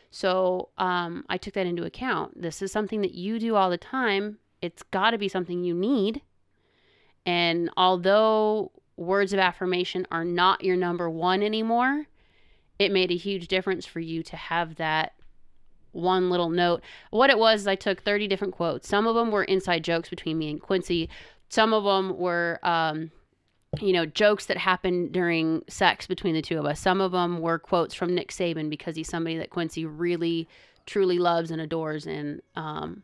So 0.09 0.69
um, 0.79 1.23
I 1.29 1.37
took 1.37 1.53
that 1.53 1.67
into 1.67 1.83
account. 1.83 2.41
This 2.41 2.63
is 2.63 2.71
something 2.71 3.01
that 3.01 3.13
you 3.13 3.37
do 3.37 3.55
all 3.55 3.69
the 3.69 3.77
time. 3.77 4.39
It's 4.59 4.81
got 4.81 5.11
to 5.11 5.19
be 5.19 5.29
something 5.29 5.63
you 5.63 5.75
need. 5.75 6.23
And 7.27 7.69
although 7.77 8.71
words 8.97 9.33
of 9.33 9.39
affirmation 9.39 10.07
are 10.11 10.25
not 10.25 10.63
your 10.63 10.75
number 10.75 11.09
one 11.09 11.43
anymore, 11.43 12.05
it 12.79 12.91
made 12.91 13.11
a 13.11 13.17
huge 13.17 13.47
difference 13.47 13.85
for 13.85 13.99
you 13.99 14.23
to 14.23 14.35
have 14.35 14.75
that 14.75 15.13
one 15.95 16.29
little 16.29 16.49
note. 16.49 16.81
What 17.09 17.29
it 17.29 17.39
was, 17.39 17.67
I 17.67 17.75
took 17.75 18.03
30 18.03 18.27
different 18.27 18.53
quotes. 18.53 18.87
Some 18.87 19.07
of 19.07 19.15
them 19.15 19.31
were 19.31 19.43
inside 19.45 19.83
jokes 19.83 20.09
between 20.09 20.37
me 20.37 20.49
and 20.49 20.61
Quincy. 20.61 21.09
Some 21.49 21.73
of 21.73 21.83
them 21.83 22.17
were, 22.17 22.59
um, 22.63 23.11
you 23.79 23.93
know, 23.93 24.05
jokes 24.05 24.45
that 24.47 24.57
happened 24.57 25.13
during 25.13 25.63
sex 25.69 26.05
between 26.05 26.33
the 26.33 26.41
two 26.41 26.59
of 26.59 26.65
us. 26.65 26.79
Some 26.79 27.01
of 27.01 27.13
them 27.13 27.39
were 27.39 27.57
quotes 27.57 27.93
from 27.93 28.13
Nick 28.13 28.31
Saban 28.31 28.69
because 28.69 28.95
he's 28.95 29.09
somebody 29.09 29.37
that 29.37 29.49
Quincy 29.49 29.85
really, 29.85 30.47
truly 30.85 31.17
loves 31.17 31.49
and 31.49 31.61
adores 31.61 32.05
and 32.05 32.41
um, 32.55 33.03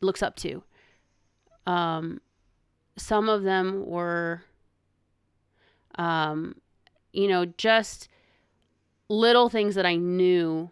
looks 0.00 0.22
up 0.22 0.36
to. 0.36 0.62
Um, 1.66 2.20
some 2.96 3.28
of 3.28 3.42
them 3.42 3.86
were, 3.86 4.44
um, 6.00 6.54
you 7.12 7.28
know, 7.28 7.44
just 7.44 8.08
little 9.08 9.50
things 9.50 9.74
that 9.74 9.84
I 9.84 9.96
knew 9.96 10.70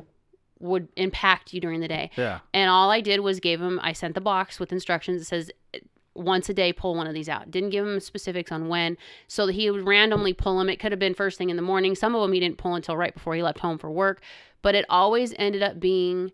would 0.59 0.89
impact 0.97 1.53
you 1.53 1.61
during 1.61 1.81
the 1.81 1.89
day. 1.89 2.11
Yeah. 2.17 2.41
And 2.55 2.71
all 2.71 2.91
I 2.91 3.01
did 3.01 3.21
was 3.21 3.39
gave 3.39 3.61
him, 3.61 3.79
I 3.83 3.93
sent 3.93 4.15
the 4.15 4.21
box 4.21 4.59
with 4.59 4.73
instructions 4.73 5.21
that 5.21 5.27
says 5.27 5.51
once 6.15 6.49
a 6.49 6.55
day, 6.55 6.73
pull 6.73 6.97
one 6.97 7.07
of 7.07 7.15
these 7.15 7.29
out. 7.29 7.51
Didn't 7.51 7.71
give 7.71 7.87
him 7.87 8.01
specifics 8.01 8.51
on 8.51 8.69
when, 8.69 8.97
so 9.29 9.47
that 9.47 9.53
he 9.53 9.71
would 9.71 9.87
randomly 9.87 10.33
pull 10.33 10.59
them. 10.59 10.69
It 10.69 10.81
could 10.81 10.93
have 10.93 10.99
been 10.99 11.15
first 11.15 11.39
thing 11.39 11.51
in 11.51 11.57
the 11.57 11.63
morning. 11.63 11.95
Some 11.95 12.15
of 12.15 12.23
them 12.23 12.33
he 12.33 12.41
didn't 12.41 12.59
pull 12.59 12.75
until 12.75 12.97
right 12.97 13.15
before 13.15 13.35
he 13.35 13.43
left 13.43 13.61
home 13.61 13.79
for 13.79 13.91
work. 13.91 14.21
But 14.63 14.75
it 14.75 14.87
always 14.89 15.35
ended 15.39 15.63
up 15.63 15.79
being 15.79 16.33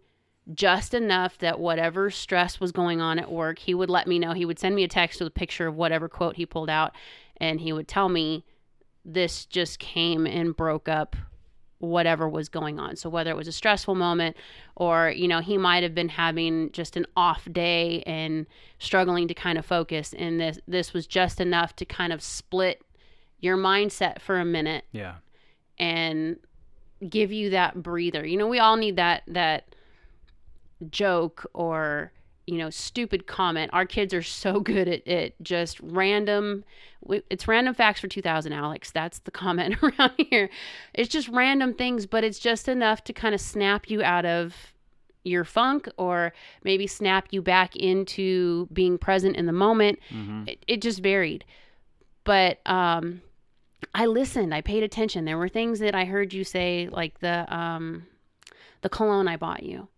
just 0.55 0.95
enough 0.95 1.37
that 1.39 1.59
whatever 1.59 2.11
stress 2.11 2.61
was 2.61 2.73
going 2.73 3.01
on 3.01 3.19
at 3.19 3.31
work, 3.31 3.59
he 3.59 3.75
would 3.75 3.91
let 3.91 4.07
me 4.07 4.19
know. 4.19 4.33
He 4.33 4.47
would 4.47 4.59
send 4.59 4.75
me 4.75 4.85
a 4.85 4.89
text 4.89 5.21
with 5.21 5.29
a 5.29 5.33
picture 5.33 5.67
of 5.67 5.75
whatever 5.75 6.09
quote 6.09 6.37
he 6.37 6.47
pulled 6.47 6.71
out, 6.71 6.95
and 7.37 7.61
he 7.61 7.73
would 7.73 7.89
tell 7.89 8.09
me 8.09 8.45
this 9.05 9.45
just 9.47 9.79
came 9.79 10.27
and 10.27 10.57
broke 10.57 10.89
up 10.89 11.17
whatever 11.79 12.27
was 12.29 12.49
going 12.49 12.79
on. 12.81 12.97
So 12.97 13.11
whether 13.11 13.31
it 13.31 13.37
was 13.37 13.49
a 13.49 13.53
stressful 13.53 13.95
moment 13.95 14.37
or, 14.75 15.11
you 15.11 15.29
know, 15.29 15.41
he 15.41 15.59
might 15.59 15.83
have 15.83 15.95
been 15.95 16.09
having 16.09 16.73
just 16.73 16.97
an 16.97 17.05
off 17.17 17.47
day 17.53 18.03
and 18.07 18.47
struggling 18.79 19.29
to 19.29 19.35
kind 19.35 19.59
of 19.59 19.67
focus 19.67 20.15
and 20.15 20.41
this 20.41 20.59
this 20.67 20.95
was 20.95 21.07
just 21.07 21.41
enough 21.41 21.77
to 21.77 21.85
kind 21.85 22.13
of 22.13 22.23
split 22.23 22.83
your 23.41 23.59
mindset 23.59 24.21
for 24.23 24.39
a 24.39 24.45
minute 24.45 24.85
Yeah. 24.93 25.17
and 25.79 26.39
give 27.07 27.31
you 27.33 27.51
that 27.51 27.83
breather. 27.83 28.25
You 28.27 28.39
know, 28.39 28.47
we 28.47 28.59
all 28.61 28.77
need 28.77 28.97
that 28.97 29.25
that 29.27 29.75
joke 30.91 31.45
or 31.53 32.13
you 32.47 32.59
know 32.59 32.71
stupid 32.71 33.27
comment. 33.27 33.71
Our 33.73 33.87
kids 33.87 34.13
are 34.15 34.23
so 34.23 34.61
good 34.73 34.89
at 34.89 35.07
it. 35.07 35.35
Just 35.43 35.81
random. 35.81 36.65
It's 37.29 37.47
random 37.47 37.75
facts 37.75 38.01
for 38.01 38.09
2000, 38.09 38.53
Alex. 38.55 38.91
That's 38.91 39.19
the 39.19 39.31
comment 39.31 39.77
around 39.83 40.13
here. 40.17 40.49
It's 40.95 41.09
just 41.11 41.29
random 41.29 41.75
things, 41.75 42.07
but 42.07 42.25
it's 42.25 42.39
just 42.39 42.67
enough 42.67 43.05
to 43.05 43.13
kind 43.13 43.35
of 43.35 43.43
snap 43.43 43.91
you 43.91 44.03
out 44.03 44.25
of 44.25 44.73
your 45.23 45.45
funk 45.45 45.89
or 45.99 46.33
maybe 46.63 46.87
snap 46.87 47.29
you 47.31 47.43
back 47.43 47.77
into 47.77 48.69
being 48.73 48.97
present 48.99 49.37
in 49.37 49.47
the 49.47 49.53
moment. 49.53 49.99
It, 50.49 50.65
it 50.67 50.83
just 50.83 51.01
varied. 51.03 51.45
But 52.25 52.61
um, 52.67 53.21
I 53.95 54.07
listened. 54.07 54.55
I 54.55 54.63
paid 54.63 54.83
attention. 54.83 55.25
There 55.27 55.37
were 55.39 55.49
things 55.49 55.79
that 55.81 55.95
I 55.95 56.07
heard 56.07 56.33
you 56.33 56.43
say, 56.45 56.89
like 56.91 57.21
the 57.21 57.55
um, 57.55 58.07
the 58.81 58.89
cologne 58.89 59.29
I 59.29 59.37
bought 59.37 59.63
you. 59.63 59.89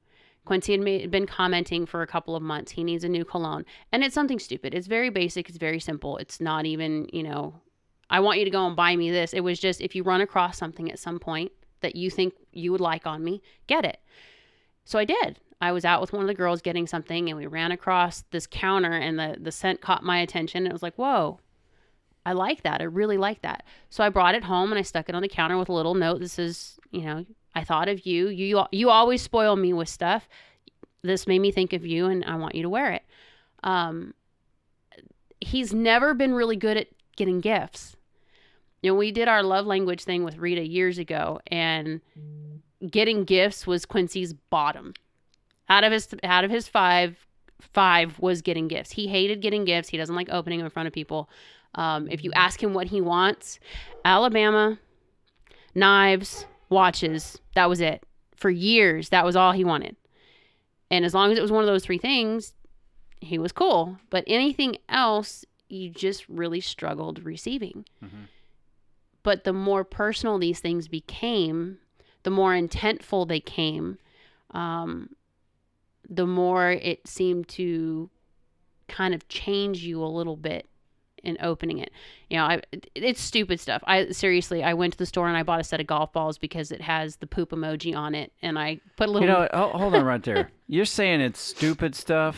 Quincy 0.46 0.72
had 0.72 0.80
made, 0.80 1.10
been 1.10 1.26
commenting 1.26 1.84
for 1.84 2.00
a 2.00 2.06
couple 2.06 2.34
of 2.34 2.42
months. 2.42 2.72
He 2.72 2.84
needs 2.84 3.04
a 3.04 3.08
new 3.08 3.24
cologne, 3.24 3.66
and 3.92 4.02
it's 4.02 4.14
something 4.14 4.38
stupid. 4.38 4.72
It's 4.72 4.86
very 4.86 5.10
basic. 5.10 5.48
It's 5.48 5.58
very 5.58 5.80
simple. 5.80 6.16
It's 6.16 6.40
not 6.40 6.64
even 6.64 7.08
you 7.12 7.22
know. 7.22 7.60
I 8.08 8.20
want 8.20 8.38
you 8.38 8.44
to 8.44 8.50
go 8.50 8.66
and 8.66 8.76
buy 8.76 8.96
me 8.96 9.10
this. 9.10 9.34
It 9.34 9.40
was 9.40 9.58
just 9.58 9.80
if 9.80 9.94
you 9.94 10.02
run 10.04 10.20
across 10.20 10.56
something 10.56 10.90
at 10.90 10.98
some 10.98 11.18
point 11.18 11.52
that 11.80 11.96
you 11.96 12.08
think 12.08 12.34
you 12.52 12.72
would 12.72 12.80
like 12.80 13.06
on 13.06 13.22
me, 13.22 13.42
get 13.66 13.84
it. 13.84 13.98
So 14.84 14.98
I 14.98 15.04
did. 15.04 15.40
I 15.60 15.72
was 15.72 15.84
out 15.84 16.00
with 16.00 16.12
one 16.12 16.22
of 16.22 16.28
the 16.28 16.34
girls 16.34 16.62
getting 16.62 16.86
something, 16.86 17.28
and 17.28 17.36
we 17.36 17.46
ran 17.46 17.72
across 17.72 18.22
this 18.30 18.46
counter, 18.46 18.92
and 18.92 19.18
the 19.18 19.36
the 19.38 19.52
scent 19.52 19.82
caught 19.82 20.04
my 20.04 20.20
attention. 20.20 20.66
It 20.66 20.72
was 20.72 20.82
like, 20.82 20.94
whoa, 20.94 21.40
I 22.26 22.32
like 22.32 22.64
that. 22.64 22.80
I 22.80 22.84
really 22.84 23.18
like 23.18 23.42
that. 23.42 23.64
So 23.88 24.02
I 24.02 24.08
brought 24.08 24.34
it 24.34 24.42
home 24.42 24.72
and 24.72 24.78
I 24.80 24.82
stuck 24.82 25.08
it 25.08 25.14
on 25.14 25.22
the 25.22 25.28
counter 25.28 25.56
with 25.56 25.68
a 25.68 25.72
little 25.72 25.94
note. 25.94 26.18
This 26.18 26.40
is, 26.40 26.76
you 26.90 27.02
know, 27.02 27.24
I 27.56 27.64
thought 27.64 27.88
of 27.88 28.04
you. 28.04 28.28
You 28.28 28.66
you 28.70 28.90
always 28.90 29.22
spoil 29.22 29.56
me 29.56 29.72
with 29.72 29.88
stuff. 29.88 30.28
This 31.02 31.26
made 31.26 31.38
me 31.38 31.50
think 31.50 31.72
of 31.72 31.86
you, 31.86 32.06
and 32.06 32.22
I 32.24 32.36
want 32.36 32.54
you 32.54 32.62
to 32.62 32.68
wear 32.68 32.92
it. 32.92 33.02
Um, 33.64 34.12
he's 35.40 35.72
never 35.72 36.12
been 36.12 36.34
really 36.34 36.56
good 36.56 36.76
at 36.76 36.88
getting 37.16 37.40
gifts. 37.40 37.96
You 38.82 38.90
know, 38.90 38.94
we 38.94 39.10
did 39.10 39.26
our 39.26 39.42
love 39.42 39.64
language 39.64 40.04
thing 40.04 40.22
with 40.22 40.36
Rita 40.36 40.66
years 40.66 40.98
ago, 40.98 41.40
and 41.46 42.02
getting 42.90 43.24
gifts 43.24 43.66
was 43.66 43.86
Quincy's 43.86 44.34
bottom. 44.34 44.92
Out 45.70 45.82
of 45.82 45.92
his 45.92 46.08
out 46.24 46.44
of 46.44 46.50
his 46.50 46.68
five, 46.68 47.26
five 47.58 48.18
was 48.18 48.42
getting 48.42 48.68
gifts. 48.68 48.92
He 48.92 49.06
hated 49.06 49.40
getting 49.40 49.64
gifts. 49.64 49.88
He 49.88 49.96
doesn't 49.96 50.14
like 50.14 50.28
opening 50.30 50.58
them 50.58 50.66
in 50.66 50.70
front 50.70 50.88
of 50.88 50.92
people. 50.92 51.30
Um, 51.74 52.06
if 52.10 52.22
you 52.22 52.32
ask 52.34 52.62
him 52.62 52.74
what 52.74 52.88
he 52.88 53.00
wants, 53.00 53.58
Alabama, 54.04 54.78
knives, 55.74 56.46
watches, 56.68 57.38
that 57.54 57.68
was 57.68 57.80
it. 57.80 58.04
For 58.36 58.50
years, 58.50 59.08
that 59.10 59.24
was 59.24 59.36
all 59.36 59.52
he 59.52 59.64
wanted. 59.64 59.96
And 60.90 61.04
as 61.04 61.14
long 61.14 61.32
as 61.32 61.38
it 61.38 61.42
was 61.42 61.50
one 61.52 61.62
of 61.62 61.66
those 61.66 61.84
three 61.84 61.98
things, 61.98 62.52
he 63.20 63.38
was 63.38 63.52
cool. 63.52 63.98
But 64.10 64.24
anything 64.26 64.76
else, 64.88 65.44
you 65.68 65.90
just 65.90 66.28
really 66.28 66.60
struggled 66.60 67.24
receiving. 67.24 67.84
But 69.22 69.44
the 69.44 69.52
more 69.52 69.82
personal 69.84 70.38
these 70.38 70.60
things 70.60 70.86
became, 70.86 71.78
the 72.22 72.30
more 72.30 72.52
intentful 72.52 73.26
they 73.26 73.40
came, 73.40 73.98
um, 74.52 75.10
the 76.08 76.26
more 76.26 76.70
it 76.70 77.08
seemed 77.08 77.48
to 77.48 78.08
kind 78.86 79.14
of 79.14 79.26
change 79.28 79.82
you 79.82 80.02
a 80.02 80.06
little 80.06 80.36
bit 80.36 80.68
in 81.26 81.36
opening 81.40 81.78
it. 81.78 81.90
You 82.30 82.38
know, 82.38 82.44
I 82.44 82.60
it's 82.94 83.20
stupid 83.20 83.60
stuff. 83.60 83.82
I 83.86 84.10
seriously, 84.10 84.62
I 84.64 84.72
went 84.74 84.92
to 84.94 84.98
the 84.98 85.06
store 85.06 85.28
and 85.28 85.36
I 85.36 85.42
bought 85.42 85.60
a 85.60 85.64
set 85.64 85.80
of 85.80 85.86
golf 85.86 86.12
balls 86.12 86.38
because 86.38 86.72
it 86.72 86.80
has 86.80 87.16
the 87.16 87.26
poop 87.26 87.50
emoji 87.50 87.94
on 87.96 88.14
it, 88.14 88.32
and 88.42 88.58
I 88.58 88.80
put 88.96 89.08
a 89.08 89.12
little. 89.12 89.28
You 89.28 89.34
know, 89.34 89.40
what? 89.40 89.52
Hold 89.80 89.94
on 89.94 90.04
right 90.04 90.22
there. 90.22 90.50
You're 90.68 90.84
saying 90.86 91.20
it's 91.20 91.40
stupid 91.40 91.94
stuff. 91.94 92.36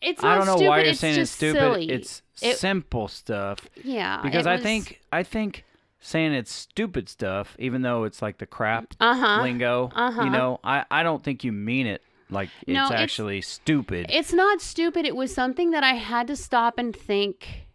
it's 0.00 0.22
not 0.22 0.32
I 0.32 0.36
don't 0.38 0.46
know 0.46 0.56
stupid, 0.56 0.68
why 0.68 0.78
you're 0.80 0.90
it's 0.90 1.00
saying 1.00 1.20
it's 1.20 1.30
stupid. 1.30 1.60
Silly. 1.60 1.90
It's 1.90 2.22
It- 2.40 2.56
simple 2.56 3.06
stuff. 3.08 3.68
yeah, 3.84 4.22
Because 4.22 4.46
I 4.46 4.54
was- 4.54 4.62
think 4.62 5.00
I 5.12 5.22
think 5.22 5.64
saying 6.00 6.32
it's 6.32 6.50
stupid 6.50 7.10
stuff, 7.10 7.54
even 7.58 7.82
though 7.82 8.04
it's 8.04 8.22
like 8.22 8.38
the 8.38 8.46
crap 8.46 8.94
Uh-huh. 8.98 9.42
lingo, 9.42 9.90
Uh-huh. 9.94 10.22
you 10.22 10.30
know, 10.30 10.58
I, 10.64 10.84
I 10.90 11.02
don't 11.02 11.22
think 11.22 11.44
you 11.44 11.52
mean 11.52 11.86
it 11.86 12.00
like 12.30 12.48
it's 12.66 12.74
No, 12.74 12.86
it's- 12.86 12.98
actually 13.02 13.42
stupid. 13.42 14.06
It's 14.08 14.32
not 14.32 14.62
stupid. 14.62 15.04
It 15.04 15.14
was 15.16 15.34
something 15.34 15.72
that 15.72 15.84
I 15.84 15.94
had 15.94 16.26
to 16.28 16.36
stop 16.36 16.78
and 16.78 16.96
think. 16.96 17.66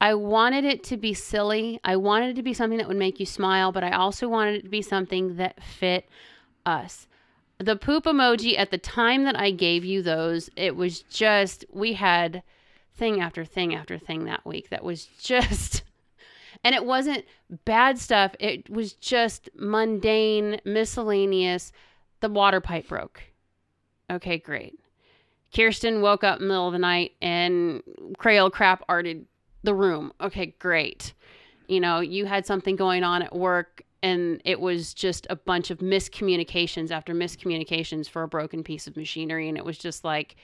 I 0.00 0.14
wanted 0.14 0.64
it 0.64 0.84
to 0.84 0.96
be 0.96 1.14
silly. 1.14 1.80
I 1.82 1.96
wanted 1.96 2.30
it 2.30 2.36
to 2.36 2.42
be 2.42 2.52
something 2.52 2.78
that 2.78 2.88
would 2.88 2.96
make 2.96 3.18
you 3.18 3.26
smile, 3.26 3.72
but 3.72 3.82
I 3.82 3.92
also 3.92 4.28
wanted 4.28 4.56
it 4.56 4.62
to 4.64 4.68
be 4.68 4.82
something 4.82 5.36
that 5.36 5.62
fit 5.62 6.08
us. 6.66 7.06
The 7.58 7.76
poop 7.76 8.04
emoji 8.04 8.58
at 8.58 8.70
the 8.70 8.78
time 8.78 9.24
that 9.24 9.38
I 9.38 9.50
gave 9.50 9.84
you 9.84 10.02
those, 10.02 10.50
it 10.56 10.76
was 10.76 11.00
just, 11.02 11.64
we 11.72 11.94
had 11.94 12.42
thing 12.94 13.20
after 13.20 13.44
thing 13.44 13.74
after 13.74 13.98
thing 13.98 14.24
that 14.24 14.44
week 14.44 14.68
that 14.68 14.84
was 14.84 15.06
just, 15.18 15.82
and 16.64 16.74
it 16.74 16.84
wasn't 16.84 17.24
bad 17.64 17.98
stuff. 17.98 18.34
It 18.38 18.68
was 18.68 18.92
just 18.92 19.48
mundane, 19.54 20.60
miscellaneous. 20.66 21.72
The 22.20 22.28
water 22.28 22.60
pipe 22.60 22.88
broke. 22.88 23.22
Okay, 24.10 24.38
great. 24.38 24.78
Kirsten 25.54 26.02
woke 26.02 26.22
up 26.22 26.40
in 26.40 26.44
the 26.44 26.48
middle 26.48 26.66
of 26.66 26.72
the 26.74 26.78
night 26.78 27.12
and 27.22 27.82
Crayola 28.18 28.52
crap 28.52 28.82
arted 28.88 29.26
the 29.66 29.74
room. 29.74 30.12
Okay, 30.20 30.54
great. 30.58 31.12
You 31.68 31.80
know, 31.80 32.00
you 32.00 32.24
had 32.24 32.46
something 32.46 32.74
going 32.76 33.04
on 33.04 33.20
at 33.22 33.34
work 33.36 33.82
and 34.02 34.40
it 34.44 34.60
was 34.60 34.94
just 34.94 35.26
a 35.30 35.36
bunch 35.36 35.70
of 35.70 35.78
miscommunications 35.78 36.90
after 36.90 37.12
miscommunications 37.14 38.08
for 38.08 38.22
a 38.22 38.28
broken 38.28 38.62
piece 38.62 38.86
of 38.86 38.96
machinery 38.96 39.48
and 39.48 39.58
it 39.58 39.64
was 39.64 39.76
just 39.78 40.04
like 40.04 40.36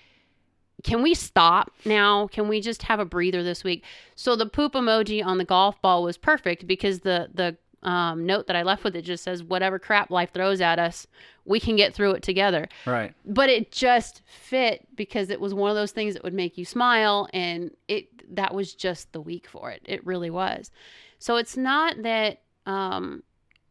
can 0.83 1.03
we 1.03 1.15
stop 1.15 1.71
now? 1.85 2.27
Can 2.27 2.49
we 2.49 2.61
just 2.61 2.83
have 2.85 2.99
a 2.99 3.05
breather 3.05 3.43
this 3.45 3.63
week? 3.63 3.85
So 4.17 4.35
the 4.35 4.47
poop 4.47 4.73
emoji 4.73 5.25
on 5.25 5.39
the 5.39 5.45
golf 5.45 5.81
ball 5.81 6.03
was 6.03 6.17
perfect 6.19 6.67
because 6.67 7.01
the 7.01 7.29
the 7.33 7.57
um, 7.89 8.27
note 8.27 8.47
that 8.47 8.57
I 8.57 8.63
left 8.63 8.83
with 8.85 8.97
it 8.97 9.03
just 9.03 9.23
says 9.25 9.43
whatever 9.45 9.79
crap 9.79 10.11
life 10.11 10.33
throws 10.33 10.61
at 10.61 10.79
us, 10.79 11.07
we 11.45 11.61
can 11.61 11.75
get 11.77 11.95
through 11.95 12.13
it 12.13 12.23
together 12.23 12.69
Right. 12.87 13.13
but 13.25 13.51
it 13.51 13.73
just 13.73 14.23
fit 14.27 14.87
because 14.97 15.31
it 15.31 15.41
was 15.41 15.53
one 15.53 15.69
of 15.71 15.77
those 15.77 15.91
things 15.91 16.15
that 16.15 16.23
would 16.25 16.33
make 16.35 16.57
you 16.57 16.65
smile 16.65 17.29
and 17.35 17.73
it 17.89 18.07
that 18.31 18.55
was 18.55 18.75
just 18.75 19.13
the 19.13 19.21
week 19.21 19.49
for 19.49 19.71
it. 19.71 19.83
It 19.85 20.05
really 20.07 20.31
was. 20.31 20.71
So 21.19 21.37
it's 21.37 21.57
not 21.57 22.03
that 22.03 22.43
um 22.67 23.23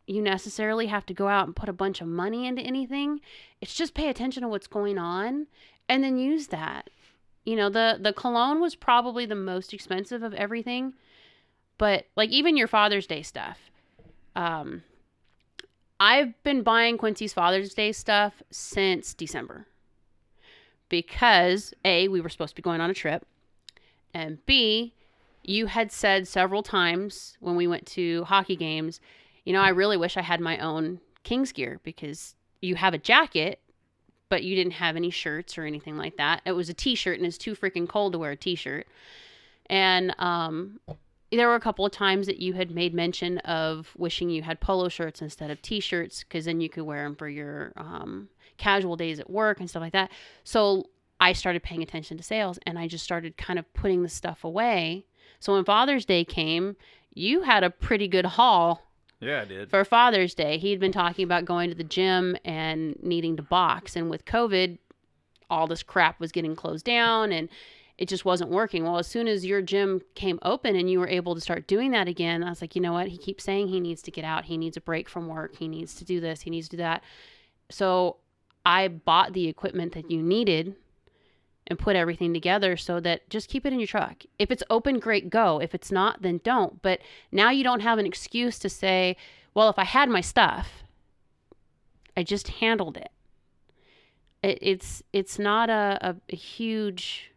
you 0.08 0.22
necessarily 0.22 0.88
have 0.88 1.06
to 1.06 1.14
go 1.14 1.28
out 1.28 1.46
and 1.46 1.56
put 1.56 1.70
a 1.70 1.74
bunch 1.74 2.02
of 2.02 2.08
money 2.08 2.46
into 2.46 2.62
anything. 2.62 3.22
It's 3.62 3.74
just 3.74 3.94
pay 3.94 4.10
attention 4.10 4.44
to 4.44 4.50
what's 4.50 4.68
going 4.68 4.98
on 4.98 5.48
and 5.88 6.04
then 6.04 6.18
use 6.18 6.48
that. 6.48 6.90
You 7.46 7.56
know 7.56 7.70
the 7.70 7.98
the 8.00 8.14
cologne 8.14 8.60
was 8.60 8.76
probably 8.76 9.26
the 9.26 9.36
most 9.36 9.74
expensive 9.74 10.24
of 10.24 10.34
everything 10.34 10.94
but 11.78 12.06
like 12.16 12.30
even 12.30 12.56
your 12.56 12.68
father's 12.68 13.08
day 13.08 13.24
stuff 13.24 13.72
um 14.36 14.84
I've 16.02 16.42
been 16.42 16.64
buying 16.64 16.98
Quincy's 16.98 17.32
Father's 17.32 17.76
Day 17.76 17.92
stuff 17.92 18.42
since 18.50 19.14
December 19.14 19.68
because 20.90 21.76
A, 21.86 22.08
we 22.08 22.22
were 22.22 22.30
supposed 22.30 22.54
to 22.54 22.56
be 22.56 22.64
going 22.64 22.82
on 22.82 22.90
a 22.90 22.94
trip, 22.96 23.24
and 24.14 24.46
B, 24.46 24.94
you 25.44 25.68
had 25.68 25.92
said 25.92 26.28
several 26.28 26.64
times 26.64 27.38
when 27.40 27.56
we 27.56 27.68
went 27.68 27.86
to 27.88 28.24
hockey 28.26 28.56
games, 28.56 29.00
you 29.46 29.54
know, 29.54 29.62
I 29.62 29.70
really 29.70 29.98
wish 29.98 30.18
I 30.18 30.22
had 30.22 30.40
my 30.40 30.58
own 30.60 31.00
King's 31.24 31.52
gear 31.52 31.80
because 31.84 32.36
you 32.62 32.76
have 32.76 32.94
a 32.94 32.98
jacket, 32.98 33.60
but 34.30 34.44
you 34.44 34.56
didn't 34.56 34.74
have 34.74 34.96
any 34.96 35.10
shirts 35.10 35.58
or 35.58 35.66
anything 35.66 35.98
like 35.98 36.18
that. 36.18 36.42
It 36.46 36.52
was 36.52 36.70
a 36.70 36.74
t 36.74 36.96
shirt, 36.96 37.18
and 37.18 37.26
it's 37.26 37.38
too 37.38 37.56
freaking 37.56 37.88
cold 37.88 38.14
to 38.14 38.20
wear 38.20 38.32
a 38.32 38.38
t 38.38 38.56
shirt. 38.56 38.88
And 39.68 40.14
um, 40.20 40.80
there 41.32 41.48
were 41.48 41.56
a 41.56 41.62
couple 41.62 41.86
of 41.86 41.92
times 41.92 42.28
that 42.28 42.40
you 42.40 42.54
had 42.54 42.72
made 42.72 42.94
mention 42.94 43.38
of 43.40 43.94
wishing 43.98 44.30
you 44.30 44.42
had 44.42 44.60
polo 44.60 44.90
shirts 44.90 45.22
instead 45.22 45.50
of 45.50 45.62
t-shirts 45.62 46.24
because 46.24 46.46
then 46.46 46.60
you 46.60 46.70
could 46.70 46.84
wear 46.84 47.04
them 47.04 47.16
for 47.16 47.30
your 47.30 47.72
um, 47.78 48.28
casual 48.58 48.96
days 48.96 49.20
at 49.20 49.30
work 49.30 49.60
and 49.60 49.70
stuff 49.70 49.82
like 49.82 49.94
that 49.94 50.12
so 50.44 50.86
i 51.22 51.32
started 51.32 51.64
paying 51.64 51.82
attention 51.82 52.18
to 52.18 52.24
sales 52.24 52.60
and 52.66 52.78
i 52.78 52.88
just 52.88 53.04
started 53.06 53.38
kind 53.38 53.58
of 53.58 53.74
putting 53.74 54.04
the 54.04 54.10
stuff 54.10 54.44
away 54.44 55.06
so 55.40 55.54
when 55.54 55.64
father's 55.64 56.04
day 56.06 56.26
came 56.26 56.76
you 57.14 57.44
had 57.44 57.64
a 57.64 57.70
pretty 57.70 58.08
good 58.08 58.26
haul 58.26 58.82
Yeah, 59.22 59.42
I 59.42 59.46
did. 59.46 59.70
for 59.70 59.86
father's 59.86 60.34
day 60.34 60.58
he'd 60.58 60.80
been 60.80 60.92
talking 60.92 61.24
about 61.24 61.46
going 61.46 61.70
to 61.70 61.76
the 61.76 61.84
gym 61.86 62.36
and 62.44 62.96
needing 63.02 63.38
to 63.38 63.44
box 63.44 63.96
and 63.96 64.10
with 64.10 64.26
covid 64.26 64.78
all 65.50 65.68
this 65.68 65.84
crap 65.84 66.20
was 66.20 66.32
getting 66.32 66.56
closed 66.56 66.86
down 66.86 67.32
and 67.32 67.48
it 67.98 68.08
just 68.10 68.26
wasn't 68.26 68.50
working. 68.50 68.84
Well, 68.84 68.98
as 68.98 69.06
soon 69.06 69.28
as 69.28 69.46
your 69.46 69.62
gym 69.62 70.02
came 70.16 70.40
open 70.42 70.76
and 70.76 70.90
you 70.90 71.00
were 71.00 71.10
able 71.10 71.36
to 71.36 71.42
start 71.42 71.68
doing 71.68 71.92
that 71.92 72.08
again, 72.08 72.44
I 72.44 72.50
was 72.50 72.60
like, 72.60 72.74
you 72.74 72.82
know 72.82 72.94
what? 72.94 73.10
He 73.10 73.18
keeps 73.18 73.44
saying 73.44 73.68
he 73.68 73.80
needs 73.80 74.02
to 74.04 74.10
get 74.12 74.24
out. 74.26 74.46
He 74.46 74.58
needs 74.58 74.76
a 74.76 74.82
break 74.82 75.08
from 75.08 75.28
work. 75.28 75.58
He 75.58 75.68
needs 75.68 75.94
to 75.96 76.06
do 76.06 76.20
this. 76.20 76.42
He 76.42 76.50
needs 76.50 76.68
to 76.70 76.78
do 76.78 76.82
that. 76.82 77.04
So 77.70 78.18
I 78.66 78.88
bought 78.88 79.34
the 79.34 79.48
equipment 79.48 79.94
that 79.94 80.10
you 80.10 80.20
needed 80.24 80.78
and 81.72 81.80
put 81.80 81.96
everything 81.96 82.34
together 82.34 82.78
so 82.78 83.00
that 83.00 83.28
just 83.32 83.50
keep 83.50 83.66
it 83.66 83.74
in 83.74 83.80
your 83.80 83.88
truck. 83.88 84.24
If 84.38 84.52
it's 84.52 84.62
open, 84.70 85.00
great, 85.00 85.32
go. 85.32 85.60
If 85.60 85.74
it's 85.74 85.92
not, 85.92 86.22
then 86.22 86.42
don't. 86.44 86.82
But 86.84 87.00
now 87.32 87.50
you 87.50 87.64
don't 87.64 87.80
have 87.80 87.98
an 87.98 88.06
excuse 88.06 88.60
to 88.60 88.70
say, 88.70 89.18
well, 89.56 89.70
if 89.70 89.80
I 89.80 89.86
had 89.86 90.10
my 90.10 90.22
stuff, 90.22 90.84
I 92.16 92.24
just 92.24 92.50
handled 92.50 92.98
it. 92.98 93.10
it 94.44 94.60
it's 94.62 95.02
it's 95.14 95.40
not 95.40 95.70
a, 95.70 95.98
a, 96.02 96.16
a 96.30 96.36
huge 96.36 97.32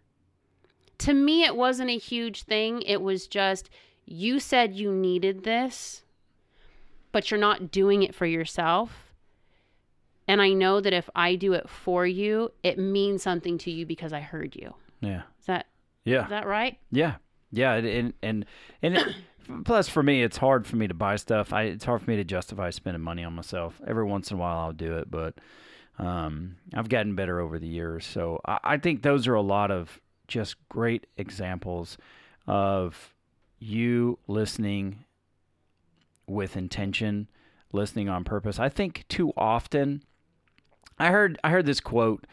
to 0.98 1.14
me 1.14 1.44
it 1.44 1.56
wasn't 1.56 1.90
a 1.90 1.98
huge 1.98 2.42
thing 2.42 2.82
it 2.82 3.00
was 3.00 3.26
just 3.28 3.70
you 4.04 4.40
said 4.40 4.74
you 4.74 4.92
needed 4.92 5.44
this 5.44 6.02
but 7.12 7.30
you're 7.30 7.40
not 7.40 7.70
doing 7.70 8.02
it 8.02 8.14
for 8.14 8.26
yourself 8.26 9.13
and 10.28 10.40
i 10.42 10.52
know 10.52 10.80
that 10.80 10.92
if 10.92 11.08
i 11.14 11.34
do 11.34 11.52
it 11.52 11.68
for 11.68 12.06
you 12.06 12.50
it 12.62 12.78
means 12.78 13.22
something 13.22 13.58
to 13.58 13.70
you 13.70 13.84
because 13.86 14.12
i 14.12 14.20
heard 14.20 14.54
you 14.56 14.74
Yeah. 15.00 15.22
is 15.40 15.46
that 15.46 15.66
Yeah. 16.04 16.24
is 16.24 16.30
that 16.30 16.46
right 16.46 16.78
Yeah, 16.90 17.16
yeah, 17.52 17.74
and 17.74 18.12
and 18.22 18.44
and, 18.82 18.96
it, 18.96 19.14
plus 19.64 19.88
for 19.88 20.02
me, 20.02 20.22
it's 20.22 20.38
hard 20.38 20.66
for 20.66 20.76
me 20.76 20.88
to 20.88 20.94
buy 20.94 21.16
stuff. 21.16 21.52
I 21.52 21.64
it's 21.64 21.84
hard 21.84 22.02
for 22.02 22.10
me 22.10 22.16
to 22.16 22.24
justify 22.24 22.70
spending 22.70 23.02
money 23.02 23.22
on 23.24 23.34
myself. 23.34 23.80
Every 23.86 24.04
once 24.04 24.30
in 24.30 24.36
a 24.38 24.40
while, 24.40 24.58
I'll 24.58 24.72
do 24.72 24.96
it, 24.96 25.10
but 25.10 25.34
um, 25.98 26.56
I've 26.74 26.88
gotten 26.88 27.14
better 27.14 27.38
over 27.40 27.58
the 27.58 27.68
years. 27.68 28.04
So 28.06 28.40
I, 28.46 28.58
I 28.64 28.76
think 28.78 29.02
those 29.02 29.26
are 29.28 29.34
a 29.34 29.42
lot 29.42 29.70
of 29.70 30.00
just 30.26 30.56
great 30.68 31.06
examples 31.16 31.96
of 32.46 33.14
you 33.60 34.18
listening 34.26 35.04
with 36.26 36.56
intention, 36.56 37.28
listening 37.72 38.08
on 38.08 38.24
purpose. 38.24 38.58
I 38.58 38.68
think 38.68 39.04
too 39.08 39.32
often, 39.36 40.02
I 40.98 41.10
heard 41.10 41.38
I 41.44 41.50
heard 41.50 41.66
this 41.66 41.80
quote 41.80 42.26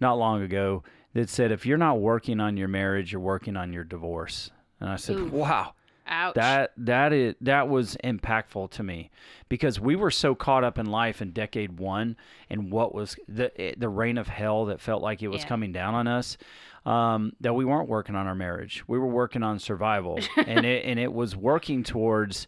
not 0.00 0.18
long 0.18 0.42
ago 0.42 0.82
that 1.14 1.28
said, 1.28 1.52
"If 1.52 1.64
you're 1.66 1.78
not 1.78 2.00
working 2.00 2.40
on 2.40 2.56
your 2.56 2.68
marriage, 2.68 3.12
you're 3.12 3.20
working 3.20 3.56
on 3.56 3.72
your 3.72 3.84
divorce." 3.84 4.50
And 4.80 4.90
I 4.90 4.96
said, 4.96 5.16
Oof. 5.16 5.32
"Wow, 5.32 5.74
ouch 6.06 6.34
that 6.34 6.72
that 6.76 7.12
is 7.12 7.34
that 7.40 7.68
was 7.68 7.96
impactful 8.04 8.70
to 8.72 8.82
me 8.82 9.10
because 9.48 9.80
we 9.80 9.96
were 9.96 10.10
so 10.10 10.34
caught 10.34 10.64
up 10.64 10.78
in 10.78 10.86
life 10.86 11.22
in 11.22 11.30
decade 11.30 11.78
one 11.78 12.16
and 12.50 12.70
what 12.70 12.94
was 12.94 13.16
the 13.28 13.58
eh, 13.60 13.74
the 13.76 13.88
reign 13.88 14.18
of 14.18 14.28
hell 14.28 14.66
that 14.66 14.80
felt 14.80 15.02
like 15.02 15.22
it 15.22 15.28
was 15.28 15.42
Yeah. 15.42 15.48
coming 15.48 15.72
down 15.72 15.94
on 15.94 16.06
us 16.08 16.36
um, 16.84 17.32
that 17.40 17.54
we 17.54 17.64
weren't 17.64 17.88
working 17.88 18.14
on 18.14 18.26
our 18.26 18.34
marriage. 18.34 18.84
We 18.86 18.98
were 18.98 19.06
working 19.06 19.42
on 19.42 19.58
survival, 19.58 20.18
and 20.36 20.66
it 20.66 20.84
and 20.84 20.98
it 20.98 21.12
was 21.12 21.34
working 21.36 21.82
towards 21.82 22.46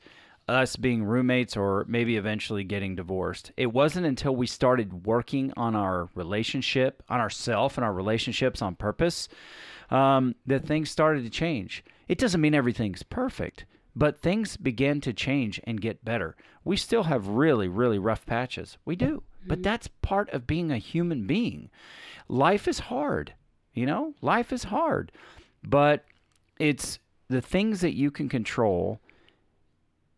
us 0.48 0.76
being 0.76 1.04
roommates 1.04 1.56
or 1.56 1.84
maybe 1.88 2.16
eventually 2.16 2.62
getting 2.62 2.94
divorced. 2.94 3.50
It 3.56 3.72
wasn't 3.72 4.06
until 4.06 4.34
we 4.34 4.46
started 4.46 5.06
working 5.06 5.52
on 5.56 5.74
our 5.74 6.08
relationship, 6.14 7.02
on 7.08 7.20
ourself 7.20 7.76
and 7.76 7.84
our 7.84 7.92
relationships 7.92 8.62
on 8.62 8.76
purpose, 8.76 9.28
um, 9.90 10.34
that 10.46 10.64
things 10.64 10.90
started 10.90 11.24
to 11.24 11.30
change. 11.30 11.84
It 12.08 12.18
doesn't 12.18 12.40
mean 12.40 12.54
everything's 12.54 13.02
perfect, 13.02 13.64
but 13.96 14.20
things 14.20 14.56
began 14.56 15.00
to 15.00 15.12
change 15.12 15.60
and 15.64 15.80
get 15.80 16.04
better. 16.04 16.36
We 16.64 16.76
still 16.76 17.04
have 17.04 17.26
really, 17.26 17.68
really 17.68 17.98
rough 17.98 18.24
patches. 18.26 18.78
We 18.84 18.94
do, 18.94 19.22
but 19.46 19.62
that's 19.62 19.88
part 20.02 20.30
of 20.30 20.46
being 20.46 20.70
a 20.70 20.78
human 20.78 21.26
being. 21.26 21.70
Life 22.28 22.68
is 22.68 22.80
hard, 22.80 23.34
you 23.74 23.86
know, 23.86 24.14
life 24.20 24.52
is 24.52 24.64
hard, 24.64 25.10
but 25.62 26.04
it's 26.58 26.98
the 27.28 27.40
things 27.40 27.80
that 27.80 27.94
you 27.94 28.10
can 28.10 28.28
control 28.28 29.00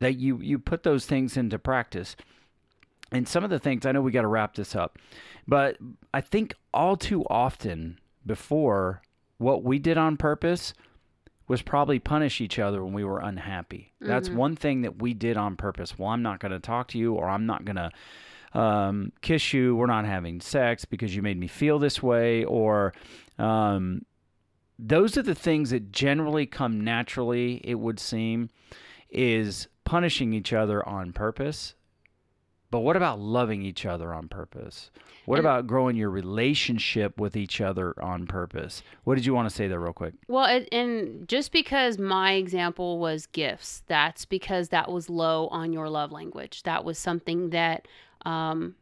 that 0.01 0.17
you 0.19 0.39
you 0.41 0.59
put 0.59 0.83
those 0.83 1.07
things 1.07 1.37
into 1.37 1.59
practice. 1.59 2.17
And 3.11 3.27
some 3.27 3.43
of 3.43 3.51
the 3.51 3.59
things 3.59 3.87
I 3.87 3.93
know 3.93 4.03
we 4.03 4.13
got 4.13 4.23
to 4.23 4.29
wrap 4.29 4.55
this 4.55 4.77
up, 4.77 4.99
but 5.47 5.79
I 6.13 6.21
think 6.21 6.55
all 6.75 6.97
too 6.97 7.25
often 7.31 7.99
before 8.27 9.01
what 9.39 9.65
we 9.65 9.79
did 9.79 9.97
on 9.97 10.19
purpose 10.19 10.75
was 11.49 11.63
probably 11.63 11.99
punish 11.99 12.43
each 12.43 12.59
other 12.59 12.85
when 12.85 12.93
we 12.93 13.05
were 13.05 13.21
unhappy. 13.21 13.95
That's 14.01 14.29
one 14.29 14.55
thing 14.55 14.83
that 14.83 15.01
we 15.01 15.15
did 15.15 15.39
on 15.39 15.57
purpose. 15.57 15.99
Well, 15.99 16.11
I'm 16.11 16.23
not 16.23 16.41
going 16.41 16.53
to 16.53 16.61
talk 16.61 16.89
to 16.89 16.99
you, 16.99 17.15
or 17.15 17.27
I'm 17.27 17.47
not 17.47 17.65
going 17.65 17.77
to 17.77 17.91
um, 18.59 19.13
kiss 19.23 19.55
you. 19.55 19.75
We're 19.75 19.87
not 19.87 20.05
having 20.05 20.43
sex 20.43 20.85
because 20.85 21.17
you 21.17 21.23
made 21.23 21.39
me 21.39 21.47
feel 21.47 21.79
this 21.79 22.03
way, 22.03 22.45
or 22.45 22.93
um, 23.39 24.03
those 24.79 25.17
are 25.17 25.23
the 25.23 25.35
things 25.35 25.71
that 25.71 25.91
generally 25.91 26.45
come 26.45 26.85
naturally. 26.85 27.63
It 27.65 27.77
would 27.77 27.99
seem 27.99 28.51
is 29.11 29.69
punishing 29.89 30.33
each 30.35 30.53
other 30.53 30.87
on 30.87 31.13
purpose 31.13 31.75
But 32.71 32.81
what 32.81 32.97
about 32.97 33.19
loving 33.19 33.63
each 33.63 33.87
other 33.87 34.13
on 34.13 34.29
purpose? 34.29 34.91
What 35.25 35.39
about 35.39 35.67
growing 35.67 35.97
your 35.97 36.11
relationship 36.11 37.19
with 37.19 37.35
each 37.35 37.63
other 37.63 37.95
on 38.03 38.27
purpose? 38.27 38.83
What 39.05 39.15
did 39.15 39.25
you 39.25 39.33
want 39.33 39.49
to 39.49 39.55
say 39.55 39.69
there, 39.69 39.81
real 39.81 39.95
quick? 39.95 40.15
Well, 40.29 40.45
it, 40.45 40.69
and 40.71 41.27
just 41.27 41.51
because 41.51 41.99
my 41.99 42.33
example 42.33 42.99
was 42.99 43.27
gifts, 43.27 43.83
that's 43.87 44.27
because 44.27 44.69
that 44.69 44.91
was 44.91 45.09
low 45.09 45.49
on 45.49 45.73
your 45.73 45.89
love 45.89 46.13
language. 46.13 46.63
That 46.65 46.85
was 46.85 46.99
something 46.99 47.51
that 47.51 47.89
um, 48.27 48.75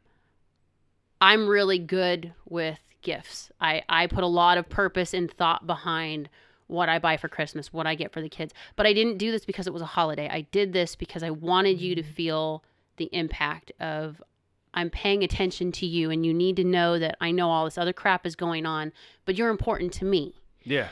I'm 1.21 1.47
really 1.47 1.79
good 1.79 2.35
with 2.49 2.81
gifts. 3.03 3.53
I, 3.61 3.83
I 3.89 4.09
put 4.09 4.25
a 4.25 4.29
lot 4.29 4.59
of 4.59 4.69
purpose 4.69 5.15
and 5.15 5.31
thought 5.31 5.65
behind 5.65 6.29
what 6.69 6.89
I 6.89 6.99
buy 6.99 7.17
for 7.17 7.29
Christmas, 7.29 7.73
what 7.73 7.87
I 7.87 7.95
get 7.95 8.13
for 8.13 8.21
the 8.21 8.29
kids. 8.29 8.53
But 8.75 8.87
I 8.87 8.93
didn't 8.93 9.19
do 9.19 9.31
this 9.31 9.45
because 9.45 9.67
it 9.67 9.73
was 9.73 9.83
a 9.83 9.87
holiday. 9.87 10.29
I 10.29 10.43
did 10.43 10.73
this 10.73 10.97
because 10.97 11.23
I 11.23 11.31
wanted 11.31 11.81
you 11.81 11.95
to 11.95 12.03
mm. 12.03 12.13
feel 12.13 12.65
the 12.97 13.09
impact 13.13 13.73
of 13.81 14.23
I'm 14.75 14.91
paying 14.91 15.23
attention 15.23 15.73
to 15.73 15.87
you 15.87 16.11
and 16.11 16.25
you 16.27 16.35
need 16.35 16.57
to 16.57 16.65
know 16.65 16.99
that 16.99 17.17
I 17.21 17.31
know 17.31 17.51
all 17.51 17.65
this 17.65 17.79
other 17.79 17.93
crap 17.93 18.27
is 18.27 18.37
going 18.37 18.67
on, 18.67 18.93
but 19.25 19.37
you're 19.37 19.49
important 19.49 19.93
to 19.95 20.05
me. 20.05 20.35
Yeah. 20.65 20.89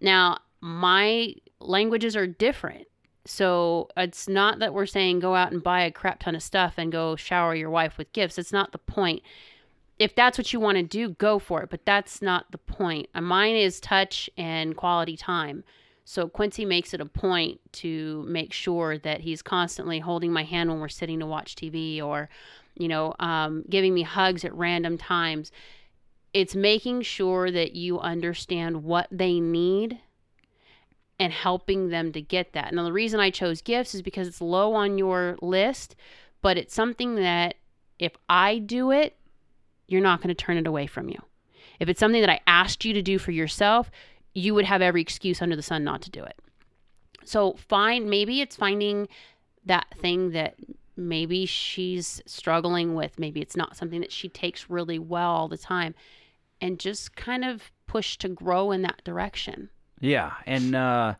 Now, 0.00 0.38
my 0.60 1.34
languages 1.60 2.16
are 2.16 2.26
different. 2.26 2.86
So 3.26 3.88
it's 3.96 4.28
not 4.28 4.60
that 4.60 4.72
we're 4.72 4.86
saying 4.86 5.18
go 5.18 5.34
out 5.34 5.52
and 5.52 5.62
buy 5.62 5.82
a 5.82 5.90
crap 5.90 6.20
ton 6.20 6.36
of 6.36 6.42
stuff 6.42 6.74
and 6.76 6.92
go 6.92 7.16
shower 7.16 7.54
your 7.54 7.70
wife 7.70 7.98
with 7.98 8.12
gifts. 8.12 8.38
It's 8.38 8.52
not 8.52 8.72
the 8.72 8.78
point. 8.78 9.22
If 9.98 10.14
that's 10.14 10.36
what 10.36 10.52
you 10.52 10.60
want 10.60 10.76
to 10.76 10.82
do, 10.82 11.10
go 11.10 11.38
for 11.38 11.62
it. 11.62 11.70
But 11.70 11.86
that's 11.86 12.20
not 12.20 12.50
the 12.50 12.58
point. 12.58 13.08
Uh, 13.14 13.22
Mine 13.22 13.56
is 13.56 13.80
touch 13.80 14.28
and 14.36 14.76
quality 14.76 15.16
time. 15.16 15.64
So 16.04 16.28
Quincy 16.28 16.64
makes 16.64 16.94
it 16.94 17.00
a 17.00 17.06
point 17.06 17.60
to 17.72 18.24
make 18.28 18.52
sure 18.52 18.96
that 18.98 19.22
he's 19.22 19.42
constantly 19.42 19.98
holding 19.98 20.32
my 20.32 20.44
hand 20.44 20.70
when 20.70 20.78
we're 20.78 20.88
sitting 20.88 21.18
to 21.18 21.26
watch 21.26 21.56
TV 21.56 22.00
or, 22.00 22.28
you 22.76 22.86
know, 22.86 23.14
um, 23.18 23.64
giving 23.68 23.92
me 23.92 24.02
hugs 24.02 24.44
at 24.44 24.54
random 24.54 24.98
times. 24.98 25.50
It's 26.32 26.54
making 26.54 27.02
sure 27.02 27.50
that 27.50 27.74
you 27.74 27.98
understand 27.98 28.84
what 28.84 29.08
they 29.10 29.40
need 29.40 29.98
and 31.18 31.32
helping 31.32 31.88
them 31.88 32.12
to 32.12 32.20
get 32.20 32.52
that. 32.52 32.72
Now, 32.72 32.84
the 32.84 32.92
reason 32.92 33.18
I 33.18 33.30
chose 33.30 33.60
gifts 33.60 33.94
is 33.94 34.02
because 34.02 34.28
it's 34.28 34.40
low 34.40 34.74
on 34.74 34.98
your 34.98 35.36
list, 35.40 35.96
but 36.42 36.56
it's 36.56 36.74
something 36.74 37.16
that 37.16 37.54
if 37.98 38.12
I 38.28 38.58
do 38.58 38.90
it, 38.90 39.16
you're 39.88 40.00
not 40.00 40.20
going 40.20 40.34
to 40.34 40.34
turn 40.34 40.56
it 40.56 40.66
away 40.66 40.86
from 40.86 41.08
you. 41.08 41.18
If 41.80 41.88
it's 41.88 42.00
something 42.00 42.20
that 42.20 42.30
I 42.30 42.40
asked 42.46 42.84
you 42.84 42.92
to 42.94 43.02
do 43.02 43.18
for 43.18 43.32
yourself, 43.32 43.90
you 44.34 44.54
would 44.54 44.64
have 44.64 44.82
every 44.82 45.02
excuse 45.02 45.42
under 45.42 45.56
the 45.56 45.62
sun 45.62 45.84
not 45.84 46.02
to 46.02 46.10
do 46.10 46.22
it. 46.22 46.38
So, 47.24 47.54
find 47.54 48.08
maybe 48.08 48.40
it's 48.40 48.56
finding 48.56 49.08
that 49.64 49.86
thing 49.98 50.30
that 50.30 50.54
maybe 50.96 51.44
she's 51.44 52.22
struggling 52.26 52.94
with. 52.94 53.18
Maybe 53.18 53.40
it's 53.40 53.56
not 53.56 53.76
something 53.76 54.00
that 54.00 54.12
she 54.12 54.28
takes 54.28 54.70
really 54.70 54.98
well 54.98 55.30
all 55.30 55.48
the 55.48 55.58
time, 55.58 55.94
and 56.60 56.78
just 56.78 57.16
kind 57.16 57.44
of 57.44 57.70
push 57.86 58.16
to 58.18 58.28
grow 58.28 58.70
in 58.70 58.82
that 58.82 59.02
direction. 59.04 59.70
Yeah, 60.00 60.34
and 60.46 60.74
uh, 60.74 61.14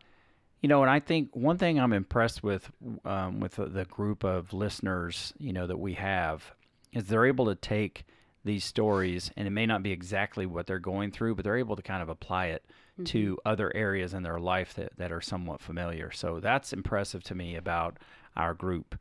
you 0.61 0.68
know, 0.68 0.83
and 0.83 0.90
I 0.90 1.00
think 1.00 1.35
one 1.35 1.59
thing 1.59 1.79
I'm 1.79 1.92
impressed 1.92 2.42
with 2.42 2.70
um, 3.05 3.40
with 3.40 3.57
the, 3.57 3.66
the 3.66 3.85
group 3.85 4.24
of 4.24 4.52
listeners, 4.52 5.33
you 5.38 5.52
know, 5.52 5.66
that 5.66 5.79
we 5.79 5.94
have, 5.94 6.55
is 6.92 7.07
they're 7.07 7.26
able 7.26 7.46
to 7.46 7.55
take 7.55 8.05
these 8.46 8.64
stories, 8.64 9.30
and 9.37 9.46
it 9.46 9.50
may 9.50 9.66
not 9.66 9.82
be 9.82 9.92
exactly 9.92 10.46
what 10.46 10.66
they're 10.66 10.78
going 10.78 11.11
through, 11.11 11.35
but 11.35 11.44
they're 11.44 11.59
able 11.59 11.76
to 11.76 11.82
kind 11.82 12.02
of 12.02 12.09
apply 12.09 12.46
it 12.46 12.64
to 13.04 13.38
other 13.44 13.74
areas 13.76 14.14
in 14.14 14.22
their 14.22 14.40
life 14.40 14.72
that, 14.74 14.96
that 14.96 15.12
are 15.12 15.20
somewhat 15.20 15.61
familiar. 15.61 16.11
So 16.11 16.40
that's 16.40 16.72
impressive 16.72 17.22
to 17.24 17.35
me 17.35 17.56
about 17.56 17.98
our 18.35 18.54
group. 18.54 18.98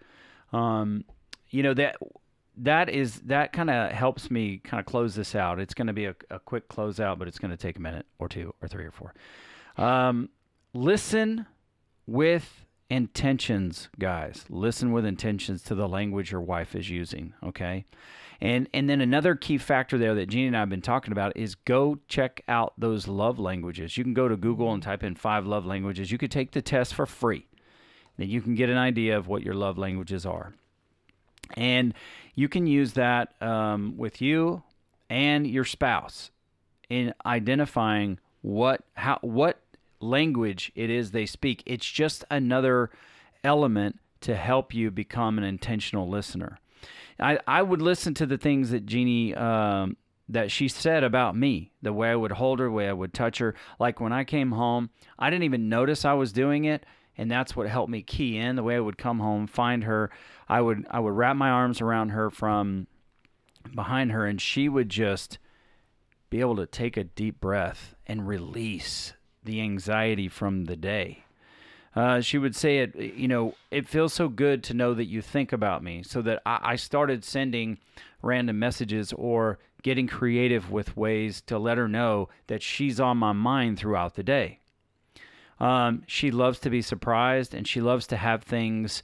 Um, 0.51 1.05
you 1.49 1.63
know 1.63 1.73
that 1.75 1.95
that 2.58 2.89
is 2.89 3.21
that 3.21 3.53
kind 3.53 3.69
of 3.69 3.91
helps 3.91 4.29
me 4.29 4.58
kind 4.58 4.79
of 4.79 4.86
close 4.86 5.15
this 5.15 5.36
out. 5.36 5.60
It's 5.60 5.73
going 5.73 5.88
to 5.88 5.93
be 5.93 6.05
a, 6.05 6.15
a 6.29 6.39
quick 6.39 6.67
closeout, 6.67 7.19
but 7.19 7.27
it's 7.27 7.39
going 7.39 7.51
to 7.51 7.58
take 7.58 7.77
a 7.77 7.81
minute 7.81 8.05
or 8.19 8.27
two 8.27 8.53
or 8.62 8.67
three 8.67 8.86
or 8.86 8.91
four. 8.91 9.13
Um, 9.77 10.29
listen 10.73 11.45
with 12.08 12.64
intentions, 12.89 13.89
guys. 14.00 14.45
Listen 14.50 14.91
with 14.91 15.06
intentions 15.06 15.62
to 15.63 15.76
the 15.76 15.88
language 15.88 16.32
your 16.32 16.41
wife 16.41 16.76
is 16.76 16.89
using. 16.89 17.34
Okay. 17.43 17.86
And 18.41 18.67
and 18.74 18.89
then 18.89 19.02
another 19.02 19.36
key 19.36 19.58
factor 19.58 19.98
there 19.98 20.13
that 20.15 20.28
Jeannie 20.28 20.48
and 20.48 20.58
I 20.58 20.60
have 20.60 20.69
been 20.69 20.82
talking 20.82 21.12
about 21.12 21.36
is 21.38 21.56
go 21.56 22.00
check 22.08 22.43
out 22.48 22.74
those 22.78 23.08
love 23.08 23.39
languages. 23.39 23.98
You 23.98 24.04
can 24.04 24.13
go 24.13 24.28
to 24.28 24.36
Google 24.36 24.74
and 24.74 24.84
type 24.84 25.04
in 25.04 25.15
five 25.15 25.45
love 25.45 25.65
languages. 25.65 26.12
You 26.12 26.17
could 26.17 26.32
take 26.32 26.52
the 26.52 26.62
test 26.62 26.93
for 26.93 27.06
free. 27.06 27.48
Then 28.17 28.30
you 28.30 28.41
can 28.41 28.56
get 28.56 28.69
an 28.69 28.78
idea 28.78 29.17
of 29.17 29.28
what 29.28 29.41
your 29.41 29.54
love 29.54 29.78
languages 29.78 30.26
are. 30.26 30.54
And 31.56 31.93
you 32.34 32.50
can 32.50 32.67
use 32.67 32.93
that 32.93 33.41
um, 33.41 33.95
with 33.98 34.21
you 34.21 34.63
and 35.10 35.48
your 35.48 35.65
spouse 35.65 36.32
in 36.89 37.13
identifying 37.26 38.19
what 38.41 38.82
how 38.93 39.17
what 39.21 39.60
language 40.05 40.71
it 40.75 40.89
is 40.89 41.11
they 41.11 41.25
speak. 41.25 41.63
It's 41.65 41.89
just 41.89 42.23
another 42.29 42.91
element 43.43 43.99
to 44.21 44.35
help 44.35 44.73
you 44.73 44.91
become 44.91 45.37
an 45.37 45.43
intentional 45.43 46.09
listener. 46.09 46.59
I, 47.19 47.39
I 47.47 47.61
would 47.61 47.81
listen 47.81 48.13
to 48.15 48.25
the 48.25 48.37
things 48.37 48.71
that 48.71 48.85
Jeannie 48.85 49.35
um, 49.35 49.97
that 50.27 50.51
she 50.51 50.67
said 50.67 51.03
about 51.03 51.35
me, 51.35 51.71
the 51.81 51.93
way 51.93 52.09
I 52.09 52.15
would 52.15 52.33
hold 52.33 52.59
her, 52.59 52.65
the 52.65 52.71
way 52.71 52.89
I 52.89 52.93
would 52.93 53.13
touch 53.13 53.37
her. 53.37 53.53
Like 53.79 53.99
when 53.99 54.11
I 54.11 54.23
came 54.23 54.51
home, 54.51 54.89
I 55.19 55.29
didn't 55.29 55.43
even 55.43 55.69
notice 55.69 56.03
I 56.03 56.13
was 56.13 56.33
doing 56.33 56.65
it, 56.65 56.85
and 57.17 57.29
that's 57.29 57.55
what 57.55 57.69
helped 57.69 57.91
me 57.91 58.01
key 58.01 58.37
in. 58.37 58.55
The 58.55 58.63
way 58.63 58.75
I 58.75 58.79
would 58.79 58.97
come 58.97 59.19
home, 59.19 59.47
find 59.47 59.83
her, 59.83 60.09
I 60.49 60.61
would 60.61 60.85
I 60.89 60.99
would 60.99 61.13
wrap 61.13 61.35
my 61.35 61.49
arms 61.49 61.81
around 61.81 62.09
her 62.09 62.29
from 62.29 62.87
behind 63.73 64.11
her, 64.11 64.25
and 64.25 64.41
she 64.41 64.67
would 64.67 64.89
just 64.89 65.37
be 66.29 66.39
able 66.39 66.55
to 66.57 66.65
take 66.65 66.97
a 66.97 67.03
deep 67.03 67.39
breath 67.39 67.95
and 68.07 68.27
release 68.27 69.13
the 69.45 69.62
anxiety 69.62 70.27
from 70.27 70.65
the 70.65 70.75
day. 70.75 71.23
Uh, 71.95 72.19
she 72.19 72.38
would 72.38 72.55
say 72.55 72.79
it, 72.79 72.95
you 72.95 73.27
know, 73.27 73.55
it 73.71 73.88
feels 73.88 74.13
so 74.13 74.27
good 74.27 74.63
to 74.63 74.73
know 74.73 74.93
that 74.93 75.05
you 75.05 75.21
think 75.21 75.53
about 75.53 75.81
me. 75.81 76.03
So 76.03 76.21
that 76.23 76.41
I, 76.45 76.60
I 76.62 76.75
started 76.75 77.23
sending 77.23 77.77
random 78.21 78.60
messages 78.60 79.13
or 79.13 79.60
getting 79.81 80.08
creative 80.08 80.71
with 80.71 80.97
ways 80.97 81.41
to 81.41 81.58
let 81.58 81.77
her 81.77 81.88
know 81.88 82.27
that 82.47 82.62
she's 82.62 82.99
on 82.99 83.17
my 83.17 83.31
mind 83.31 83.79
throughout 83.79 84.15
the 84.15 84.23
day. 84.23 84.60
Um, 85.60 86.03
she 86.05 86.31
loves 86.31 86.60
to 86.60 86.69
be 86.69 86.81
surprised 86.81 87.53
and 87.53 87.67
she 87.67 87.79
loves 87.79 88.08
to 88.08 88.17
have 88.17 88.43
things 88.43 89.01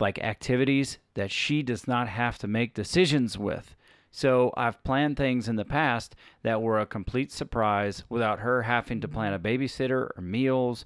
like 0.00 0.18
activities 0.18 0.98
that 1.14 1.30
she 1.30 1.62
does 1.62 1.86
not 1.86 2.08
have 2.08 2.38
to 2.38 2.48
make 2.48 2.74
decisions 2.74 3.38
with. 3.38 3.76
So 4.16 4.54
I've 4.56 4.80
planned 4.84 5.16
things 5.16 5.48
in 5.48 5.56
the 5.56 5.64
past 5.64 6.14
that 6.44 6.62
were 6.62 6.78
a 6.78 6.86
complete 6.86 7.32
surprise 7.32 8.04
without 8.08 8.38
her 8.38 8.62
having 8.62 9.00
to 9.00 9.08
plan 9.08 9.32
a 9.32 9.40
babysitter 9.40 10.16
or 10.16 10.22
meals 10.22 10.84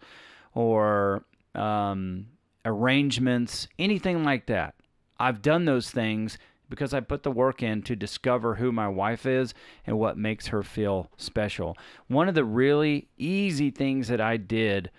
or 0.54 1.24
um, 1.54 2.28
arrangements, 2.64 3.68
anything 3.78 4.24
like 4.24 4.46
that. 4.46 4.76
I've 5.20 5.42
done 5.42 5.66
those 5.66 5.90
things 5.90 6.38
because 6.70 6.94
I 6.94 7.00
put 7.00 7.22
the 7.22 7.30
work 7.30 7.62
in 7.62 7.82
to 7.82 7.94
discover 7.94 8.54
who 8.54 8.72
my 8.72 8.88
wife 8.88 9.26
is 9.26 9.52
and 9.86 9.98
what 9.98 10.16
makes 10.16 10.46
her 10.46 10.62
feel 10.62 11.10
special. 11.18 11.76
One 12.06 12.30
of 12.30 12.34
the 12.34 12.46
really 12.46 13.08
easy 13.18 13.70
things 13.70 14.08
that 14.08 14.22
I 14.22 14.38
did 14.38 14.90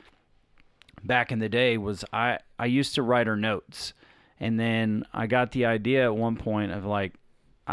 back 1.04 1.32
in 1.32 1.40
the 1.40 1.50
day 1.50 1.80
was 1.80 2.06
I, 2.14 2.38
I 2.60 2.68
used 2.68 2.94
to 2.94 3.02
write 3.02 3.26
her 3.26 3.36
notes. 3.36 3.94
And 4.40 4.60
then 4.60 5.04
I 5.16 5.26
got 5.26 5.52
the 5.52 5.66
idea 5.66 6.04
at 6.04 6.16
one 6.16 6.36
point 6.36 6.72
of 6.72 6.86
like, 6.86 7.16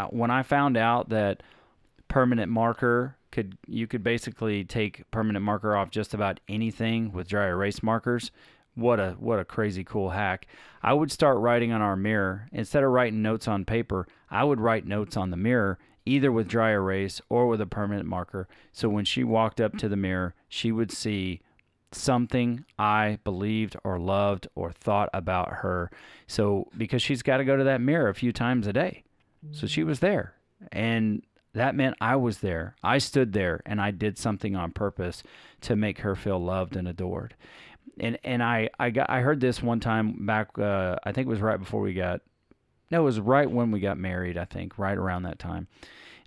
When 0.05 0.31
I 0.31 0.43
found 0.43 0.77
out 0.77 1.09
that 1.09 1.43
permanent 2.07 2.51
marker 2.51 3.15
could 3.31 3.57
you 3.67 3.87
could 3.87 4.03
basically 4.03 4.63
take 4.63 5.09
permanent 5.11 5.43
marker 5.43 5.75
off 5.75 5.91
just 5.91 6.13
about 6.13 6.39
anything 6.47 7.11
with 7.11 7.27
dry 7.27 7.47
erase 7.47 7.83
markers 7.83 8.31
what 8.75 8.99
a 8.99 9.11
what 9.19 9.39
a 9.39 9.43
crazy 9.43 9.83
cool 9.83 10.11
hack 10.11 10.47
i 10.81 10.93
would 10.93 11.11
start 11.11 11.37
writing 11.37 11.73
on 11.73 11.81
our 11.81 11.97
mirror 11.97 12.47
instead 12.53 12.83
of 12.83 12.89
writing 12.89 13.21
notes 13.21 13.45
on 13.45 13.65
paper 13.65 14.07
i 14.31 14.41
would 14.41 14.61
write 14.61 14.85
notes 14.85 15.17
on 15.17 15.29
the 15.29 15.35
mirror 15.37 15.77
either 16.05 16.31
with 16.31 16.47
dry 16.47 16.71
erase 16.71 17.19
or 17.27 17.47
with 17.47 17.59
a 17.59 17.65
permanent 17.65 18.07
marker 18.07 18.47
so 18.71 18.87
when 18.87 19.03
she 19.03 19.23
walked 19.23 19.59
up 19.59 19.77
to 19.77 19.89
the 19.89 19.97
mirror 19.97 20.33
she 20.47 20.71
would 20.71 20.91
see 20.91 21.41
something 21.91 22.65
I 22.77 23.19
believed 23.23 23.75
or 23.83 23.99
loved 23.99 24.47
or 24.55 24.71
thought 24.71 25.09
about 25.13 25.49
her. 25.61 25.89
So 26.27 26.67
because 26.77 27.01
she's 27.01 27.23
got 27.23 27.37
to 27.37 27.45
go 27.45 27.55
to 27.55 27.63
that 27.63 27.81
mirror 27.81 28.09
a 28.09 28.15
few 28.15 28.31
times 28.31 28.67
a 28.67 28.73
day. 28.73 29.03
So 29.51 29.67
she 29.67 29.83
was 29.83 29.99
there. 29.99 30.33
And 30.71 31.23
that 31.53 31.75
meant 31.75 31.95
I 32.01 32.15
was 32.15 32.39
there. 32.39 32.75
I 32.83 32.97
stood 32.97 33.33
there 33.33 33.61
and 33.65 33.81
I 33.81 33.91
did 33.91 34.17
something 34.17 34.55
on 34.55 34.71
purpose 34.71 35.23
to 35.61 35.75
make 35.75 35.99
her 35.99 36.15
feel 36.15 36.39
loved 36.39 36.75
and 36.75 36.87
adored. 36.87 37.35
And 37.99 38.19
and 38.23 38.43
I 38.43 38.69
I 38.79 38.91
got 38.91 39.09
I 39.09 39.21
heard 39.21 39.39
this 39.39 39.61
one 39.61 39.79
time 39.79 40.25
back 40.25 40.57
uh, 40.59 40.97
I 41.03 41.11
think 41.11 41.27
it 41.27 41.29
was 41.29 41.41
right 41.41 41.57
before 41.57 41.81
we 41.81 41.93
got 41.93 42.21
no, 42.89 43.01
it 43.01 43.05
was 43.05 43.19
right 43.19 43.49
when 43.49 43.71
we 43.71 43.79
got 43.81 43.97
married, 43.97 44.37
I 44.37 44.45
think, 44.45 44.77
right 44.77 44.97
around 44.97 45.23
that 45.23 45.39
time. 45.39 45.67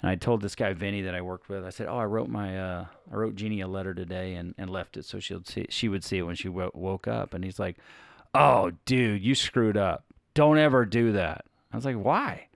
And 0.03 0.11
I 0.11 0.17
told 0.17 0.41
this 0.41 0.55
guy 0.55 0.73
Vinny 0.73 1.03
that 1.03 1.15
I 1.15 1.21
worked 1.21 1.49
with. 1.49 1.65
I 1.65 1.71
said, 1.71 1.87
"Oh, 1.89 1.97
I 1.97 2.05
wrote 2.05 2.29
my 2.29 2.59
uh, 2.59 2.87
I 3.11 3.15
wrote 3.15 3.35
Jeannie 3.35 3.61
a 3.61 3.69
letter 3.69 3.95
today 3.95 4.35
and, 4.35 4.55
and 4.59 4.71
left 4.71 4.97
it 4.97 5.05
so 5.05 5.21
she'll 5.21 5.45
see 5.45 5.67
she 5.69 5.89
would 5.89 6.05
see 6.05 6.19
it 6.19 6.23
when 6.23 6.37
she 6.37 6.49
wo- 6.49 6.71
woke 6.75 7.07
up." 7.07 7.35
And 7.35 7.45
he's 7.45 7.59
like, 7.59 7.77
"Oh, 8.35 8.73
dude, 8.85 9.23
you 9.23 9.35
screwed 9.35 9.77
up. 9.77 10.05
Don't 10.35 10.59
ever 10.59 10.85
do 10.85 11.13
that." 11.13 11.45
I 11.73 11.77
was 11.77 11.85
like, 11.85 11.97
"Why?" 11.97 12.47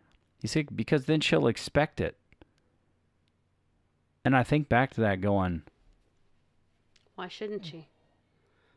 You 0.44 0.48
see, 0.48 0.64
because 0.64 1.06
then 1.06 1.22
she'll 1.22 1.46
expect 1.46 2.02
it. 2.02 2.18
And 4.26 4.36
I 4.36 4.42
think 4.42 4.68
back 4.68 4.92
to 4.92 5.00
that 5.00 5.22
going, 5.22 5.62
Why 7.14 7.28
shouldn't 7.28 7.64
she? 7.64 7.88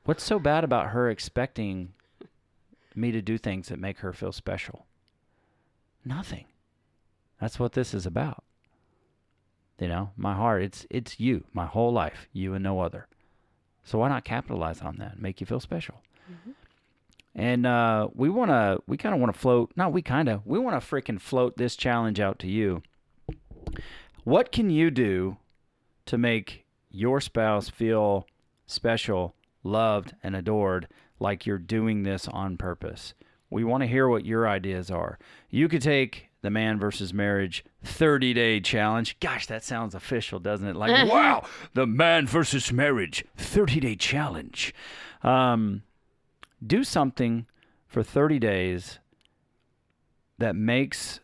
what's 0.06 0.24
so 0.24 0.40
bad 0.40 0.64
about 0.64 0.92
her 0.92 1.10
expecting 1.10 1.92
me 2.96 3.12
to 3.12 3.22
do 3.22 3.38
things 3.38 3.68
that 3.68 3.80
make 3.80 3.98
her 3.98 4.14
feel 4.14 4.32
special? 4.32 4.86
Nothing. 6.06 6.46
That's 7.42 7.60
what 7.60 7.74
this 7.74 7.94
is 7.94 8.06
about. 8.06 8.46
You 9.78 9.90
know, 9.90 10.12
my 10.16 10.36
heart, 10.36 10.64
it's 10.64 10.88
it's 10.90 11.20
you, 11.20 11.44
my 11.52 11.66
whole 11.66 11.92
life, 11.92 12.30
you 12.32 12.54
and 12.54 12.64
no 12.64 12.80
other. 12.80 13.08
So 13.84 14.00
why 14.00 14.08
not 14.08 14.24
capitalize 14.24 14.80
on 14.80 15.00
that 15.00 15.16
and 15.16 15.22
make 15.22 15.42
you 15.42 15.46
feel 15.46 15.60
special? 15.60 15.96
Mm-hmm. 16.32 16.52
And 17.38 17.68
uh, 17.68 18.08
we 18.16 18.30
want 18.30 18.50
to, 18.50 18.82
we 18.88 18.98
kind 18.98 19.14
of 19.14 19.22
want 19.22 19.32
to 19.32 19.40
float, 19.40 19.72
not 19.76 19.94
we 19.94 20.02
kind 20.02 20.28
of, 20.28 20.46
we 20.46 20.58
want 20.58 20.82
to 20.82 20.86
freaking 20.86 21.22
float 21.22 21.56
this 21.56 21.76
challenge 21.76 22.20
out 22.20 22.40
to 22.40 22.48
you. 22.48 22.82
What 24.24 24.52
can 24.52 24.72
you 24.72 24.90
do 24.90 25.38
to 26.08 26.18
make 26.18 26.66
your 26.90 27.22
spouse 27.22 27.70
feel 27.70 28.26
special, 28.66 29.36
loved, 29.64 30.16
and 30.24 30.36
adored 30.36 30.88
like 31.20 31.46
you're 31.46 31.60
doing 31.60 32.02
this 32.02 32.28
on 32.28 32.58
purpose? 32.58 33.14
We 33.52 33.64
want 33.64 33.84
to 33.84 33.88
hear 33.88 34.10
what 34.10 34.26
your 34.26 34.48
ideas 34.48 34.90
are. 34.90 35.20
You 35.52 35.70
could 35.70 35.84
take 35.84 36.30
the 36.42 36.50
man 36.50 36.80
versus 36.80 37.14
marriage 37.14 37.64
30 37.84 38.34
day 38.34 38.60
challenge. 38.60 39.20
Gosh, 39.20 39.46
that 39.46 39.64
sounds 39.64 39.94
official, 39.94 40.40
doesn't 40.40 40.68
it? 40.68 40.76
Like, 40.76 41.08
wow, 41.12 41.46
the 41.76 41.86
man 41.86 42.26
versus 42.26 42.74
marriage 42.74 43.24
30 43.38 43.80
day 43.80 43.96
challenge. 43.96 44.74
Um, 45.22 45.84
do 46.66 46.84
something 46.84 47.46
for 47.88 48.04
30 48.04 48.40
days 48.40 49.00
that 50.38 50.56
makes 50.56 51.20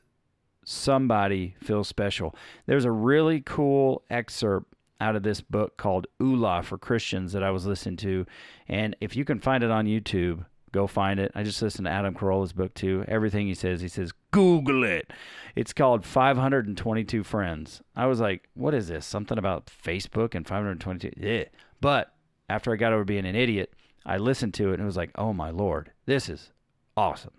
somebody 0.65 1.55
feel 1.61 1.83
special. 1.83 2.35
There's 2.65 2.85
a 2.85 2.91
really 2.91 3.41
cool 3.41 4.03
excerpt 4.09 4.73
out 4.99 5.15
of 5.15 5.23
this 5.23 5.41
book 5.41 5.77
called 5.77 6.07
Oola 6.21 6.63
for 6.63 6.77
Christians 6.77 7.33
that 7.33 7.43
I 7.43 7.51
was 7.51 7.65
listening 7.65 7.97
to. 7.97 8.25
And 8.67 8.95
if 9.01 9.15
you 9.15 9.25
can 9.25 9.39
find 9.39 9.63
it 9.63 9.71
on 9.71 9.85
YouTube, 9.85 10.45
go 10.71 10.87
find 10.87 11.19
it. 11.19 11.31
I 11.35 11.43
just 11.43 11.61
listened 11.61 11.85
to 11.85 11.91
Adam 11.91 12.15
Carolla's 12.15 12.53
book 12.53 12.73
too. 12.73 13.03
Everything 13.07 13.47
he 13.47 13.53
says, 13.53 13.81
he 13.81 13.89
says, 13.89 14.13
Google 14.31 14.83
it. 14.83 15.11
It's 15.55 15.73
called 15.73 16.05
522 16.05 17.23
Friends. 17.23 17.81
I 17.95 18.05
was 18.05 18.21
like, 18.21 18.49
what 18.53 18.73
is 18.73 18.87
this? 18.87 19.05
Something 19.05 19.37
about 19.37 19.65
Facebook 19.67 20.35
and 20.35 20.47
522? 20.47 21.11
Yeah. 21.17 21.43
But 21.81 22.13
after 22.49 22.71
I 22.71 22.77
got 22.77 22.93
over 22.93 23.03
being 23.03 23.25
an 23.25 23.35
idiot, 23.35 23.73
I 24.05 24.17
listened 24.17 24.53
to 24.55 24.69
it 24.69 24.73
and 24.75 24.83
it 24.83 24.85
was 24.85 24.97
like, 24.97 25.11
oh 25.15 25.33
my 25.33 25.49
Lord, 25.49 25.91
this 26.05 26.29
is 26.29 26.51
awesome. 26.97 27.33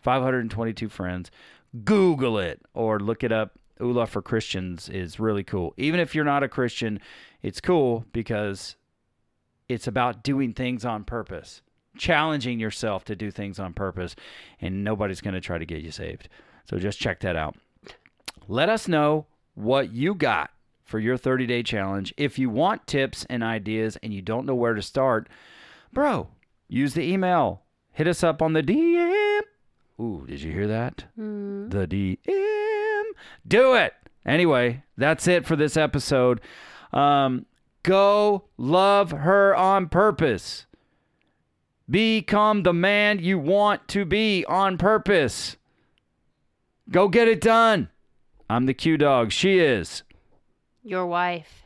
522 0.00 0.88
friends. 0.88 1.30
Google 1.84 2.38
it 2.38 2.60
or 2.74 2.98
look 2.98 3.22
it 3.22 3.32
up. 3.32 3.58
Oola 3.80 4.06
for 4.06 4.22
Christians 4.22 4.88
is 4.88 5.20
really 5.20 5.44
cool. 5.44 5.74
Even 5.76 6.00
if 6.00 6.14
you're 6.14 6.24
not 6.24 6.42
a 6.42 6.48
Christian, 6.48 7.00
it's 7.42 7.60
cool 7.60 8.04
because 8.12 8.76
it's 9.68 9.86
about 9.86 10.22
doing 10.24 10.52
things 10.52 10.84
on 10.84 11.04
purpose, 11.04 11.62
challenging 11.96 12.58
yourself 12.58 13.04
to 13.04 13.14
do 13.14 13.30
things 13.30 13.58
on 13.60 13.74
purpose, 13.74 14.16
and 14.60 14.82
nobody's 14.82 15.20
going 15.20 15.34
to 15.34 15.40
try 15.40 15.58
to 15.58 15.66
get 15.66 15.82
you 15.82 15.90
saved. 15.90 16.28
So 16.64 16.78
just 16.78 16.98
check 16.98 17.20
that 17.20 17.36
out. 17.36 17.56
Let 18.48 18.68
us 18.68 18.88
know 18.88 19.26
what 19.54 19.92
you 19.92 20.14
got 20.14 20.50
for 20.84 20.98
your 20.98 21.16
30 21.16 21.46
day 21.46 21.62
challenge. 21.62 22.14
If 22.16 22.38
you 22.38 22.50
want 22.50 22.86
tips 22.86 23.26
and 23.28 23.44
ideas 23.44 23.96
and 24.02 24.12
you 24.12 24.22
don't 24.22 24.46
know 24.46 24.54
where 24.54 24.74
to 24.74 24.82
start, 24.82 25.28
bro, 25.92 26.28
use 26.68 26.94
the 26.94 27.02
email. 27.02 27.62
Hit 27.92 28.06
us 28.06 28.22
up 28.22 28.40
on 28.42 28.52
the 28.52 28.62
DM. 28.62 29.40
Ooh, 30.00 30.24
did 30.28 30.40
you 30.40 30.52
hear 30.52 30.68
that? 30.68 31.04
The 31.16 31.86
DM. 31.88 33.02
Do 33.46 33.74
it. 33.74 33.94
Anyway, 34.24 34.84
that's 34.96 35.26
it 35.26 35.46
for 35.46 35.56
this 35.56 35.76
episode. 35.76 36.40
Um, 36.92 37.46
go 37.82 38.44
love 38.56 39.10
her 39.10 39.56
on 39.56 39.88
purpose. 39.88 40.66
Become 41.90 42.62
the 42.62 42.74
man 42.74 43.18
you 43.18 43.38
want 43.38 43.88
to 43.88 44.04
be 44.04 44.44
on 44.46 44.76
purpose. 44.78 45.56
Go 46.90 47.08
get 47.08 47.28
it 47.28 47.40
done. 47.40 47.88
I'm 48.50 48.66
the 48.66 48.74
Q 48.74 48.96
dog. 48.96 49.32
She 49.32 49.58
is. 49.58 50.02
Your 50.82 51.06
wife. 51.06 51.64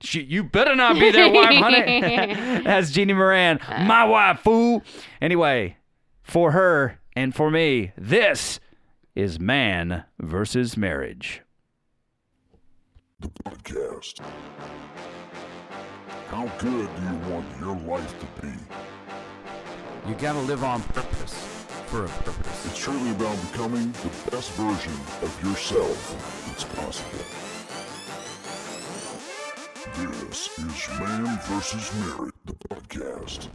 She, 0.00 0.22
you 0.22 0.44
better 0.44 0.76
not 0.76 0.94
be 0.94 1.10
their 1.10 1.30
wife, 1.30 1.56
honey. 1.56 2.00
That's 2.64 2.90
Jeannie 2.92 3.14
Moran, 3.14 3.58
my 3.86 4.04
wife, 4.04 4.40
fool. 4.40 4.82
Anyway, 5.20 5.76
for 6.22 6.52
her 6.52 7.00
and 7.16 7.34
for 7.34 7.50
me, 7.50 7.92
this 7.96 8.60
is 9.16 9.40
Man 9.40 10.04
versus 10.20 10.76
Marriage. 10.76 11.42
The 13.18 13.28
podcast. 13.44 14.20
How 16.28 16.46
good 16.58 16.88
do 16.94 17.02
you 17.02 17.32
want 17.32 17.46
your 17.58 17.76
life 17.76 18.14
to 18.20 18.42
be? 18.42 18.52
You 20.08 20.14
gotta 20.14 20.38
live 20.40 20.62
on 20.62 20.82
purpose 20.82 21.34
for 21.86 22.04
a 22.04 22.08
purpose. 22.08 22.66
It's 22.66 22.78
truly 22.78 23.10
about 23.10 23.36
becoming 23.50 23.90
the 23.92 24.30
best 24.30 24.52
version 24.52 24.92
of 25.22 25.42
yourself 25.42 26.44
that's 26.46 26.64
possible. 26.64 27.47
This 29.96 30.58
is 30.58 30.88
Man 31.00 31.38
vs. 31.44 31.94
Marriage, 31.94 32.34
the 32.44 32.52
podcast. 32.68 33.48